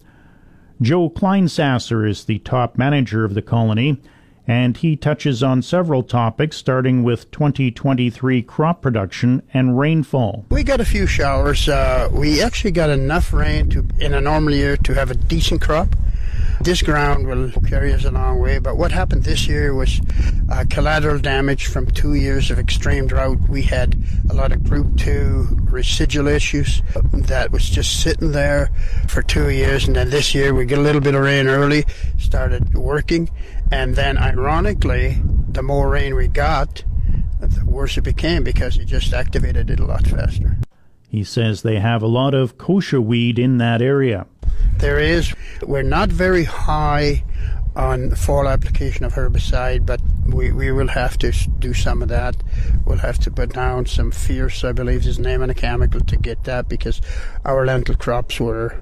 Joe 0.79 1.09
Kleinsasser 1.09 2.07
is 2.07 2.25
the 2.25 2.37
top 2.37 2.77
manager 2.77 3.25
of 3.25 3.33
the 3.33 3.41
colony, 3.41 3.99
and 4.45 4.77
he 4.77 4.95
touches 4.95 5.41
on 5.41 5.63
several 5.63 6.03
topics 6.03 6.55
starting 6.55 7.01
with 7.01 7.31
2023 7.31 8.43
crop 8.43 8.83
production 8.83 9.41
and 9.55 9.79
rainfall. 9.79 10.45
We 10.51 10.61
got 10.63 10.79
a 10.79 10.85
few 10.85 11.07
showers. 11.07 11.67
Uh, 11.67 12.09
we 12.13 12.43
actually 12.43 12.73
got 12.73 12.91
enough 12.91 13.33
rain 13.33 13.71
to, 13.71 13.83
in 13.99 14.13
a 14.13 14.21
normal 14.21 14.53
year, 14.53 14.77
to 14.77 14.93
have 14.93 15.09
a 15.09 15.15
decent 15.15 15.63
crop. 15.63 15.95
This 16.61 16.81
ground 16.81 17.27
will 17.27 17.51
carry 17.67 17.93
us 17.93 18.03
a 18.03 18.11
long 18.11 18.39
way, 18.39 18.57
but 18.57 18.77
what 18.77 18.91
happened 18.91 19.23
this 19.23 19.47
year 19.47 19.75
was 19.75 20.01
uh, 20.51 20.65
collateral 20.69 21.19
damage 21.19 21.67
from 21.67 21.85
two 21.85 22.15
years 22.15 22.49
of 22.49 22.57
extreme 22.57 23.07
drought. 23.07 23.37
We 23.47 23.61
had 23.61 23.95
a 24.29 24.33
lot 24.33 24.51
of 24.51 24.63
Group 24.63 24.97
2 24.97 25.59
residual 25.69 26.27
issues 26.27 26.81
that 27.13 27.51
was 27.51 27.69
just 27.69 28.01
sitting 28.01 28.31
there 28.31 28.71
for 29.07 29.21
two 29.21 29.49
years, 29.49 29.85
and 29.87 29.95
then 29.95 30.09
this 30.09 30.33
year 30.33 30.53
we 30.53 30.65
get 30.65 30.79
a 30.79 30.81
little 30.81 31.01
bit 31.01 31.13
of 31.13 31.21
rain 31.21 31.47
early, 31.47 31.85
started 32.17 32.73
working, 32.73 33.29
and 33.71 33.95
then 33.95 34.17
ironically, 34.17 35.17
the 35.49 35.61
more 35.61 35.89
rain 35.89 36.15
we 36.15 36.27
got, 36.27 36.83
the 37.39 37.65
worse 37.65 37.97
it 37.97 38.03
became 38.03 38.43
because 38.43 38.77
it 38.77 38.85
just 38.85 39.13
activated 39.13 39.69
it 39.69 39.79
a 39.79 39.85
lot 39.85 40.07
faster. 40.07 40.57
He 41.07 41.23
says 41.23 41.61
they 41.61 41.79
have 41.79 42.01
a 42.01 42.07
lot 42.07 42.33
of 42.33 42.57
kochia 42.57 43.03
weed 43.03 43.39
in 43.39 43.59
that 43.59 43.81
area. 43.81 44.25
There 44.77 44.99
is. 44.99 45.33
We're 45.61 45.83
not 45.83 46.09
very 46.09 46.43
high 46.43 47.23
on 47.75 48.11
fall 48.15 48.47
application 48.47 49.05
of 49.05 49.13
herbicide, 49.13 49.85
but 49.85 50.01
we, 50.25 50.51
we 50.51 50.71
will 50.71 50.87
have 50.87 51.17
to 51.19 51.31
do 51.59 51.73
some 51.73 52.01
of 52.01 52.09
that. 52.09 52.35
We'll 52.85 52.97
have 52.97 53.19
to 53.19 53.31
put 53.31 53.53
down 53.53 53.85
some 53.85 54.11
fierce, 54.11 54.63
I 54.63 54.71
believe 54.71 55.05
is 55.05 55.17
the 55.17 55.23
name 55.23 55.41
of 55.41 55.47
the 55.47 55.53
chemical, 55.53 55.99
to 56.01 56.17
get 56.17 56.43
that 56.45 56.67
because 56.67 57.01
our 57.45 57.65
lentil 57.65 57.95
crops 57.95 58.39
were, 58.39 58.81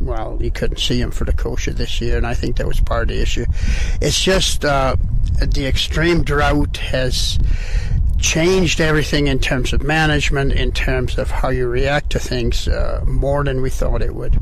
well, 0.00 0.38
you 0.40 0.50
couldn't 0.50 0.78
see 0.78 1.00
them 1.00 1.10
for 1.10 1.24
the 1.24 1.32
kochia 1.32 1.74
this 1.74 2.00
year, 2.00 2.16
and 2.16 2.26
I 2.26 2.34
think 2.34 2.56
that 2.56 2.66
was 2.66 2.80
part 2.80 3.02
of 3.02 3.08
the 3.08 3.20
issue. 3.20 3.44
It's 4.00 4.22
just 4.22 4.64
uh, 4.64 4.96
the 5.40 5.66
extreme 5.66 6.22
drought 6.22 6.76
has 6.76 7.38
changed 8.20 8.80
everything 8.80 9.26
in 9.26 9.40
terms 9.40 9.72
of 9.72 9.82
management, 9.82 10.52
in 10.52 10.70
terms 10.70 11.18
of 11.18 11.30
how 11.30 11.48
you 11.48 11.66
react 11.66 12.10
to 12.10 12.20
things, 12.20 12.68
uh, 12.68 13.02
more 13.04 13.42
than 13.42 13.60
we 13.62 13.70
thought 13.70 14.00
it 14.00 14.14
would. 14.14 14.40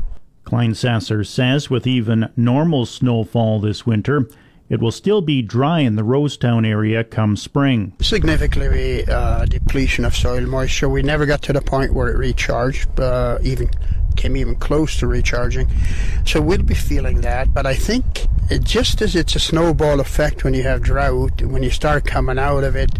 Kleinsasser 0.50 1.24
says 1.24 1.70
with 1.70 1.86
even 1.86 2.28
normal 2.36 2.84
snowfall 2.84 3.60
this 3.60 3.86
winter, 3.86 4.28
it 4.68 4.80
will 4.80 4.90
still 4.90 5.20
be 5.20 5.42
dry 5.42 5.78
in 5.78 5.94
the 5.94 6.02
Rosetown 6.02 6.66
area 6.66 7.04
come 7.04 7.36
spring. 7.36 7.92
Significantly 8.00 9.04
uh, 9.06 9.44
depletion 9.44 10.04
of 10.04 10.16
soil 10.16 10.44
moisture. 10.46 10.88
We 10.88 11.02
never 11.02 11.24
got 11.24 11.42
to 11.42 11.52
the 11.52 11.60
point 11.60 11.94
where 11.94 12.08
it 12.08 12.16
recharged, 12.16 12.98
uh, 12.98 13.38
even 13.42 13.70
came 14.16 14.36
even 14.36 14.56
close 14.56 14.98
to 14.98 15.06
recharging. 15.06 15.68
So 16.26 16.40
we'll 16.40 16.62
be 16.62 16.74
feeling 16.74 17.20
that. 17.20 17.54
But 17.54 17.66
I 17.66 17.74
think 17.74 18.26
it, 18.50 18.64
just 18.64 19.00
as 19.00 19.14
it's 19.14 19.36
a 19.36 19.40
snowball 19.40 20.00
effect 20.00 20.44
when 20.44 20.54
you 20.54 20.62
have 20.64 20.82
drought, 20.82 21.42
when 21.42 21.62
you 21.62 21.70
start 21.70 22.04
coming 22.04 22.38
out 22.38 22.64
of 22.64 22.76
it 22.76 22.90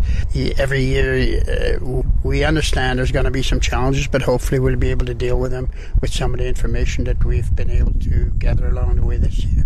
every 0.59 0.83
year, 0.83 1.43
uh, 1.43 2.03
we 2.23 2.45
understand 2.45 2.99
there's 2.99 3.13
going 3.13 3.25
to 3.25 3.31
be 3.31 3.43
some 3.43 3.61
challenges, 3.61 4.07
but 4.07 4.23
hopefully 4.23 4.61
we'll 4.61 4.77
be 4.77 4.91
able 4.91 5.07
to 5.07 5.15
deal 5.15 5.39
with 5.39 5.51
them 5.51 5.71
with 6.01 6.13
some 6.13 6.33
of 6.33 6.39
the 6.39 6.47
information 6.47 7.05
that 7.05 7.25
we've 7.25 7.55
been 7.55 7.71
able 7.71 7.93
to 7.95 8.33
gather 8.39 8.69
along 8.69 8.97
the 8.97 9.05
way 9.05 9.17
this 9.17 9.45
year. 9.45 9.65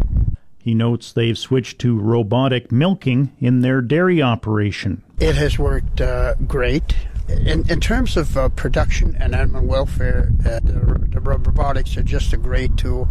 He 0.59 0.73
notes 0.73 1.13
they've 1.13 1.37
switched 1.37 1.79
to 1.81 1.99
robotic 1.99 2.73
milking 2.73 3.33
in 3.39 3.61
their 3.61 3.83
dairy 3.83 4.23
operation. 4.23 5.03
It 5.21 5.37
has 5.37 5.59
worked 5.59 6.01
uh, 6.01 6.35
great. 6.47 6.95
In, 7.29 7.69
in 7.71 7.81
terms 7.81 8.17
of 8.17 8.37
uh, 8.37 8.51
production 8.51 9.17
and 9.19 9.35
animal 9.35 9.65
welfare, 9.65 10.31
uh, 10.41 10.61
the, 10.61 11.09
the, 11.09 11.21
robotics 11.21 11.97
are 11.97 12.03
just 12.03 12.35
a 12.35 12.37
great 12.37 12.77
tool 12.77 13.09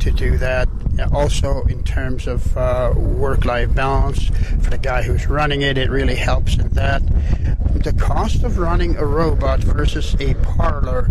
to 0.00 0.10
do 0.10 0.36
that. 0.36 0.68
Also, 1.12 1.62
in 1.64 1.82
terms 1.82 2.26
of 2.26 2.56
uh, 2.58 2.92
work-life 2.94 3.74
balance, 3.74 4.26
for 4.62 4.70
the 4.70 4.78
guy 4.78 5.02
who's 5.02 5.26
running 5.26 5.62
it, 5.62 5.78
it 5.78 5.88
really 5.88 6.14
helps 6.14 6.56
in 6.56 6.68
that. 6.70 7.02
The 7.82 7.94
cost 7.98 8.42
of 8.42 8.58
running 8.58 8.96
a 8.96 9.06
robot 9.06 9.60
versus 9.60 10.14
a 10.20 10.34
parlor 10.34 11.10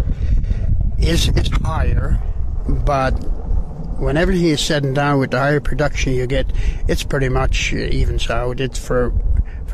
is 0.99 1.29
is 1.29 1.49
higher, 1.63 2.21
but 2.67 3.11
when 3.99 4.17
everything 4.17 4.47
is 4.47 4.61
said 4.61 4.93
down 4.93 5.19
with 5.19 5.31
the 5.31 5.39
higher 5.39 5.59
production 5.59 6.13
you 6.13 6.27
get, 6.27 6.51
it's 6.87 7.03
pretty 7.03 7.29
much 7.29 7.73
evens 7.73 8.29
out. 8.29 8.59
It's 8.59 8.77
for 8.77 9.11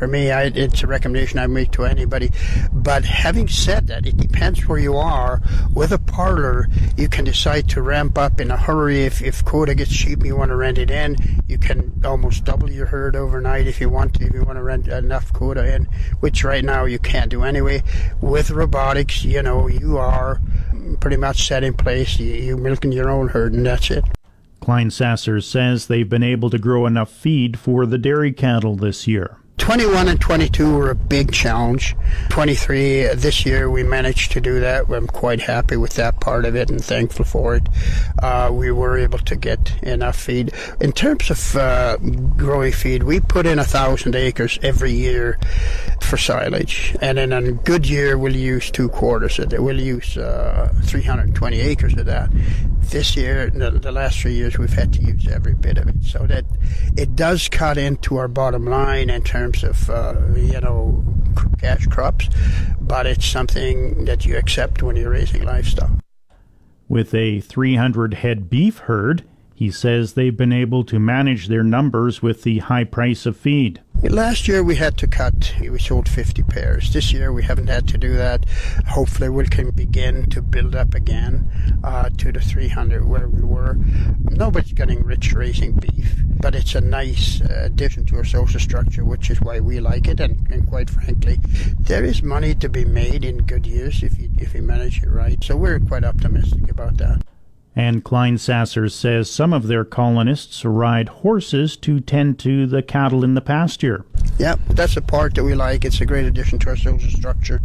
for 0.00 0.06
me, 0.06 0.30
I, 0.30 0.44
it's 0.44 0.82
a 0.82 0.86
recommendation 0.86 1.38
I 1.38 1.46
make 1.46 1.72
to 1.72 1.84
anybody. 1.84 2.30
But 2.72 3.04
having 3.04 3.48
said 3.48 3.88
that, 3.88 4.06
it 4.06 4.16
depends 4.16 4.66
where 4.66 4.78
you 4.78 4.96
are. 4.96 5.42
With 5.74 5.92
a 5.92 5.98
parlor, 5.98 6.68
you 6.96 7.06
can 7.06 7.26
decide 7.26 7.68
to 7.68 7.82
ramp 7.82 8.16
up 8.16 8.40
in 8.40 8.50
a 8.50 8.56
hurry. 8.56 9.02
If, 9.02 9.20
if 9.20 9.44
quota 9.44 9.74
gets 9.74 9.94
cheap, 9.94 10.20
and 10.20 10.26
you 10.26 10.36
want 10.36 10.52
to 10.52 10.56
rent 10.56 10.78
it 10.78 10.90
in. 10.90 11.16
You 11.48 11.58
can 11.58 12.00
almost 12.02 12.44
double 12.44 12.70
your 12.70 12.86
herd 12.86 13.14
overnight 13.14 13.66
if 13.66 13.78
you 13.78 13.90
want 13.90 14.14
to. 14.14 14.24
If 14.24 14.32
you 14.32 14.42
want 14.42 14.56
to 14.56 14.62
rent 14.62 14.88
enough 14.88 15.34
quota 15.34 15.70
in, 15.70 15.84
which 16.20 16.44
right 16.44 16.64
now 16.64 16.86
you 16.86 16.98
can't 16.98 17.30
do 17.30 17.42
anyway. 17.42 17.82
With 18.22 18.50
robotics, 18.50 19.22
you 19.22 19.42
know, 19.42 19.68
you 19.68 19.98
are 19.98 20.40
pretty 21.00 21.18
much 21.18 21.46
set 21.46 21.62
in 21.62 21.74
place. 21.74 22.18
You, 22.18 22.32
you 22.32 22.56
milking 22.56 22.92
your 22.92 23.10
own 23.10 23.28
herd, 23.28 23.52
and 23.52 23.66
that's 23.66 23.90
it. 23.90 24.04
Kleinsasser 24.62 25.44
says 25.44 25.88
they've 25.88 26.08
been 26.08 26.22
able 26.22 26.48
to 26.48 26.58
grow 26.58 26.86
enough 26.86 27.12
feed 27.12 27.58
for 27.58 27.84
the 27.84 27.98
dairy 27.98 28.32
cattle 28.32 28.76
this 28.76 29.06
year 29.06 29.39
21 29.60 30.08
and 30.08 30.20
22 30.20 30.74
were 30.74 30.90
a 30.90 30.94
big 30.94 31.32
challenge. 31.32 31.94
23 32.30 33.08
uh, 33.08 33.14
this 33.14 33.44
year 33.44 33.70
we 33.70 33.82
managed 33.82 34.32
to 34.32 34.40
do 34.40 34.58
that. 34.58 34.88
I'm 34.88 35.06
quite 35.06 35.42
happy 35.42 35.76
with 35.76 35.94
that 35.94 36.18
part 36.18 36.46
of 36.46 36.56
it 36.56 36.70
and 36.70 36.82
thankful 36.82 37.26
for 37.26 37.56
it. 37.56 37.68
Uh, 38.22 38.50
we 38.50 38.72
were 38.72 38.96
able 38.96 39.18
to 39.18 39.36
get 39.36 39.72
enough 39.82 40.16
feed. 40.16 40.52
In 40.80 40.92
terms 40.92 41.30
of 41.30 41.56
uh, 41.56 41.98
growing 41.98 42.72
feed, 42.72 43.02
we 43.02 43.20
put 43.20 43.46
in 43.46 43.58
a 43.58 43.64
thousand 43.64 44.16
acres 44.16 44.58
every 44.62 44.92
year 44.92 45.38
for 46.00 46.16
silage, 46.16 46.96
and 47.02 47.18
in 47.18 47.32
a 47.32 47.52
good 47.52 47.86
year 47.86 48.16
we'll 48.16 48.34
use 48.34 48.70
two 48.70 48.88
quarters 48.88 49.38
of 49.38 49.52
it. 49.52 49.62
We'll 49.62 49.80
use 49.80 50.16
uh, 50.16 50.72
320 50.84 51.60
acres 51.60 51.92
of 51.98 52.06
that. 52.06 52.30
This 52.90 53.16
year, 53.16 53.50
the, 53.50 53.70
the 53.70 53.92
last 53.92 54.18
three 54.18 54.34
years, 54.34 54.58
we've 54.58 54.72
had 54.72 54.92
to 54.94 55.00
use 55.00 55.28
every 55.28 55.54
bit 55.54 55.78
of 55.78 55.86
it, 55.86 56.02
so 56.02 56.26
that 56.26 56.44
it 56.96 57.14
does 57.14 57.48
cut 57.48 57.78
into 57.78 58.16
our 58.16 58.26
bottom 58.26 58.64
line 58.64 59.08
in 59.10 59.22
terms 59.22 59.62
of 59.62 59.88
uh, 59.88 60.14
you 60.34 60.60
know 60.60 61.04
cash 61.60 61.86
crops, 61.86 62.28
but 62.80 63.06
it's 63.06 63.24
something 63.24 64.06
that 64.06 64.26
you 64.26 64.36
accept 64.36 64.82
when 64.82 64.96
you're 64.96 65.10
raising 65.10 65.44
livestock. 65.44 65.90
With 66.88 67.14
a 67.14 67.40
300 67.40 68.14
head 68.14 68.50
beef 68.50 68.78
herd, 68.78 69.22
he 69.60 69.70
says 69.70 70.14
they've 70.14 70.38
been 70.38 70.54
able 70.54 70.82
to 70.82 70.98
manage 70.98 71.48
their 71.48 71.62
numbers 71.62 72.22
with 72.22 72.44
the 72.44 72.60
high 72.60 72.82
price 72.82 73.26
of 73.26 73.36
feed. 73.36 73.78
Last 74.02 74.48
year 74.48 74.62
we 74.62 74.76
had 74.76 74.96
to 74.96 75.06
cut. 75.06 75.52
We 75.60 75.78
sold 75.78 76.08
50 76.08 76.44
pairs. 76.44 76.94
This 76.94 77.12
year 77.12 77.30
we 77.30 77.42
haven't 77.42 77.66
had 77.66 77.86
to 77.88 77.98
do 77.98 78.14
that. 78.14 78.46
Hopefully 78.88 79.28
we 79.28 79.46
can 79.48 79.70
begin 79.72 80.30
to 80.30 80.40
build 80.40 80.74
up 80.74 80.94
again 80.94 81.78
uh, 81.84 82.08
to 82.08 82.32
the 82.32 82.40
300 82.40 83.04
where 83.04 83.28
we 83.28 83.42
were. 83.42 83.76
Nobody's 84.30 84.72
getting 84.72 85.04
rich 85.04 85.34
raising 85.34 85.72
beef, 85.72 86.10
but 86.40 86.54
it's 86.54 86.74
a 86.74 86.80
nice 86.80 87.42
uh, 87.42 87.64
addition 87.64 88.06
to 88.06 88.16
our 88.16 88.24
social 88.24 88.60
structure, 88.60 89.04
which 89.04 89.28
is 89.28 89.42
why 89.42 89.60
we 89.60 89.78
like 89.78 90.08
it. 90.08 90.20
And, 90.20 90.50
and 90.50 90.66
quite 90.66 90.88
frankly, 90.88 91.38
there 91.80 92.02
is 92.02 92.22
money 92.22 92.54
to 92.54 92.70
be 92.70 92.86
made 92.86 93.26
in 93.26 93.42
good 93.42 93.66
years 93.66 94.02
if 94.02 94.18
you 94.18 94.30
if 94.38 94.54
you 94.54 94.62
manage 94.62 95.02
it 95.02 95.10
right. 95.10 95.44
So 95.44 95.54
we're 95.54 95.80
quite 95.80 96.04
optimistic 96.04 96.70
about 96.70 96.96
that. 96.96 97.20
And 97.76 98.04
Kleinsasser 98.04 98.90
says 98.90 99.30
some 99.30 99.52
of 99.52 99.68
their 99.68 99.84
colonists 99.84 100.64
ride 100.64 101.08
horses 101.08 101.76
to 101.78 102.00
tend 102.00 102.38
to 102.40 102.66
the 102.66 102.82
cattle 102.82 103.22
in 103.22 103.34
the 103.34 103.40
pasture. 103.40 104.04
Yeah, 104.38 104.56
that's 104.70 104.96
a 104.96 105.02
part 105.02 105.34
that 105.36 105.44
we 105.44 105.54
like. 105.54 105.84
It's 105.84 106.00
a 106.00 106.06
great 106.06 106.26
addition 106.26 106.58
to 106.60 106.70
our 106.70 106.76
social 106.76 107.10
structure. 107.10 107.60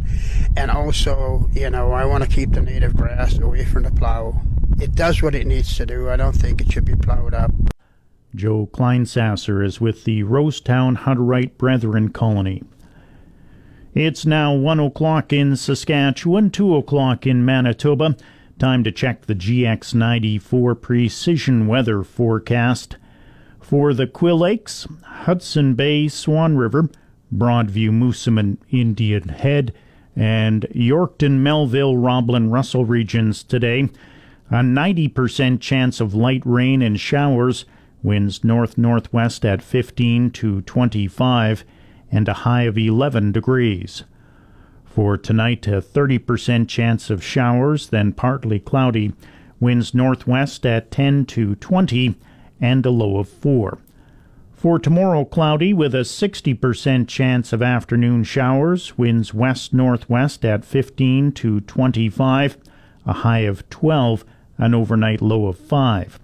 And 0.56 0.70
also, 0.70 1.50
you 1.54 1.70
know, 1.70 1.92
I 1.92 2.06
want 2.06 2.24
to 2.24 2.30
keep 2.30 2.52
the 2.52 2.62
native 2.62 2.96
grass 2.96 3.38
away 3.40 3.66
from 3.66 3.84
the 3.84 3.92
plow. 3.92 4.42
It 4.80 4.94
does 4.94 5.22
what 5.22 5.34
it 5.34 5.48
needs 5.48 5.76
to 5.78 5.86
do. 5.86 6.10
I 6.10 6.18
don't 6.18 6.36
think 6.36 6.62
it 6.62 6.72
should 6.72 6.86
be 6.86 6.96
plowed 6.96 7.34
up. 7.34 7.52
Joe 8.36 8.70
Kleinsasser 8.72 9.66
is 9.66 9.82
with 9.82 10.04
the 10.04 10.24
Rosetown 10.24 10.98
Hutterite 10.98 11.58
Brethren 11.58 12.10
Colony. 12.10 12.64
It's 13.94 14.26
now 14.26 14.54
1 14.54 14.80
o'clock 14.82 15.32
in 15.32 15.56
Saskatchewan, 15.56 16.52
2 16.52 16.76
o'clock 16.76 17.26
in 17.26 17.46
Manitoba. 17.46 18.18
Time 18.58 18.86
to 18.86 18.92
check 18.92 19.26
the 19.26 19.36
GX94 19.36 20.82
precision 20.82 21.68
weather 21.68 22.04
forecast. 22.04 22.96
For 23.60 23.94
the 23.94 24.08
Quill 24.08 24.38
Lakes, 24.40 24.88
Hudson 25.04 25.74
Bay, 25.74 26.08
Swan 26.08 26.56
River, 26.56 26.90
Broadview, 27.36 27.90
Moosomin, 27.90 28.58
Indian 28.72 29.28
Head, 29.28 29.74
and 30.16 30.68
Yorkton, 30.74 31.40
Melville, 31.40 31.98
Roblin, 31.98 32.50
Russell 32.50 32.86
regions 32.86 33.44
today. 33.44 33.90
A 34.50 34.62
90% 34.62 35.60
chance 35.60 36.00
of 36.00 36.16
light 36.16 36.44
rain 36.46 36.82
and 36.82 36.98
showers, 36.98 37.66
winds 38.02 38.46
north 38.46 38.78
northwest 38.78 39.44
at 39.44 39.62
15 39.62 40.32
to 40.32 40.62
25, 40.62 41.66
and 42.10 42.30
a 42.30 42.34
high 42.34 42.64
of 42.64 42.78
11 42.78 43.34
degrees. 43.34 44.06
For 44.96 45.18
tonight, 45.18 45.68
a 45.68 45.82
30% 45.82 46.70
chance 46.70 47.10
of 47.10 47.22
showers, 47.22 47.90
then 47.90 48.14
partly 48.14 48.62
cloudy. 48.62 49.12
Winds 49.60 49.94
northwest 49.94 50.66
at 50.66 50.90
10 50.90 51.26
to 51.26 51.56
20 51.56 52.16
and 52.62 52.86
a 52.86 52.90
low 52.90 53.18
of 53.18 53.28
4. 53.28 53.78
For 54.54 54.80
tomorrow, 54.80 55.26
cloudy 55.26 55.74
with 55.74 55.94
a 55.94 56.06
60% 56.06 57.10
chance 57.10 57.52
of 57.52 57.62
afternoon 57.62 58.24
showers. 58.24 58.98
Winds 58.98 59.34
west 59.34 59.74
northwest 59.74 60.46
at 60.46 60.64
15 60.64 61.34
to 61.34 61.60
25, 61.60 62.58
a 63.06 63.12
high 63.12 63.40
of 63.40 63.70
12, 63.70 64.24
an 64.58 64.74
overnight 64.74 65.22
low 65.22 65.48
of 65.48 65.58
5. 65.58 66.22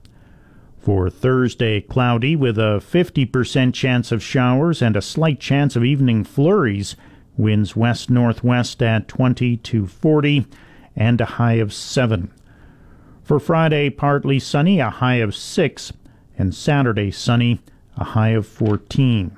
For 0.79 1.09
Thursday, 1.09 1.81
cloudy 1.81 2.37
with 2.37 2.57
a 2.57 2.81
50% 2.81 3.73
chance 3.73 4.13
of 4.13 4.23
showers 4.23 4.81
and 4.81 4.95
a 4.95 5.01
slight 5.01 5.41
chance 5.41 5.75
of 5.75 5.83
evening 5.83 6.23
flurries. 6.23 6.95
Winds 7.41 7.75
west 7.75 8.09
northwest 8.09 8.83
at 8.83 9.07
20 9.07 9.57
to 9.57 9.87
40 9.87 10.45
and 10.95 11.19
a 11.19 11.25
high 11.25 11.53
of 11.53 11.73
7. 11.73 12.31
For 13.23 13.39
Friday, 13.39 13.89
partly 13.89 14.37
sunny, 14.37 14.79
a 14.79 14.89
high 14.91 15.15
of 15.15 15.33
6, 15.33 15.93
and 16.37 16.53
Saturday, 16.53 17.09
sunny, 17.09 17.59
a 17.97 18.03
high 18.03 18.29
of 18.29 18.45
14. 18.45 19.35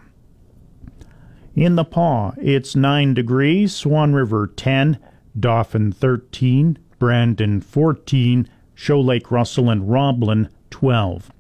In 1.56 1.76
the 1.76 1.86
Pas, 1.86 2.34
it's 2.42 2.76
9 2.76 3.14
degrees, 3.14 3.74
Swan 3.74 4.14
River 4.14 4.48
10, 4.48 5.00
Dauphin 5.40 5.92
13, 5.92 6.78
Brandon 7.00 7.62
14, 7.62 8.50
Shoal 8.74 9.06
Lake 9.06 9.32
Russell 9.32 9.70
and 9.70 9.90
Roblin 9.90 10.50
12. 10.72 11.32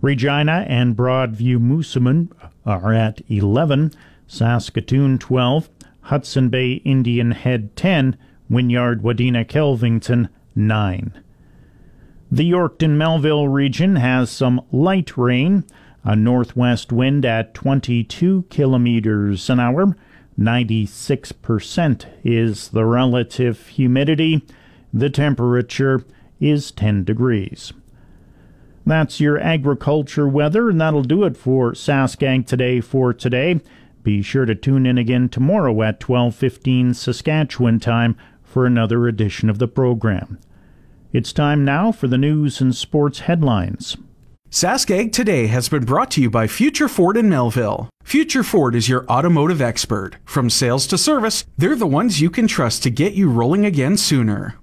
Regina 0.00 0.64
and 0.68 0.96
Broadview 0.96 1.58
Moosomin 1.58 2.30
are 2.64 2.92
at 2.92 3.20
11, 3.28 3.92
Saskatoon 4.26 5.18
12, 5.18 5.73
Hudson 6.04 6.50
Bay 6.50 6.74
Indian 6.84 7.30
Head 7.30 7.74
10, 7.76 8.16
Wynyard 8.50 9.02
Wadena 9.02 9.46
Kelvington 9.46 10.28
9. 10.54 11.22
The 12.30 12.50
Yorkton 12.50 12.90
Melville 12.90 13.48
region 13.48 13.96
has 13.96 14.28
some 14.28 14.60
light 14.70 15.16
rain, 15.16 15.64
a 16.02 16.14
northwest 16.14 16.92
wind 16.92 17.24
at 17.24 17.54
22 17.54 18.44
kilometers 18.50 19.48
an 19.48 19.58
hour. 19.58 19.96
96% 20.38 22.06
is 22.22 22.68
the 22.68 22.84
relative 22.84 23.68
humidity. 23.68 24.44
The 24.92 25.08
temperature 25.08 26.04
is 26.38 26.70
10 26.70 27.04
degrees. 27.04 27.72
That's 28.84 29.20
your 29.20 29.38
agriculture 29.38 30.28
weather, 30.28 30.68
and 30.68 30.78
that'll 30.78 31.02
do 31.02 31.24
it 31.24 31.38
for 31.38 31.72
Sask 31.72 32.22
Ag 32.22 32.46
Today 32.46 32.82
for 32.82 33.14
today. 33.14 33.60
Be 34.04 34.20
sure 34.20 34.44
to 34.44 34.54
tune 34.54 34.84
in 34.84 34.98
again 34.98 35.30
tomorrow 35.30 35.82
at 35.82 35.98
12:15 35.98 36.92
Saskatchewan 36.92 37.80
time 37.80 38.16
for 38.42 38.66
another 38.66 39.08
edition 39.08 39.48
of 39.48 39.58
the 39.58 39.66
program. 39.66 40.38
It's 41.14 41.32
time 41.32 41.64
now 41.64 41.90
for 41.90 42.06
the 42.06 42.18
news 42.18 42.60
and 42.60 42.76
sports 42.76 43.20
headlines. 43.20 43.96
Sask 44.50 44.90
Ag 44.90 45.10
Today 45.10 45.46
has 45.46 45.70
been 45.70 45.86
brought 45.86 46.10
to 46.12 46.20
you 46.20 46.28
by 46.28 46.46
Future 46.46 46.86
Ford 46.86 47.16
in 47.16 47.30
Melville. 47.30 47.88
Future 48.04 48.42
Ford 48.42 48.74
is 48.74 48.90
your 48.90 49.06
automotive 49.08 49.62
expert. 49.62 50.16
From 50.26 50.50
sales 50.50 50.86
to 50.88 50.98
service, 50.98 51.46
they're 51.56 51.74
the 51.74 51.86
ones 51.86 52.20
you 52.20 52.28
can 52.28 52.46
trust 52.46 52.82
to 52.82 52.90
get 52.90 53.14
you 53.14 53.30
rolling 53.30 53.64
again 53.64 53.96
sooner. 53.96 54.56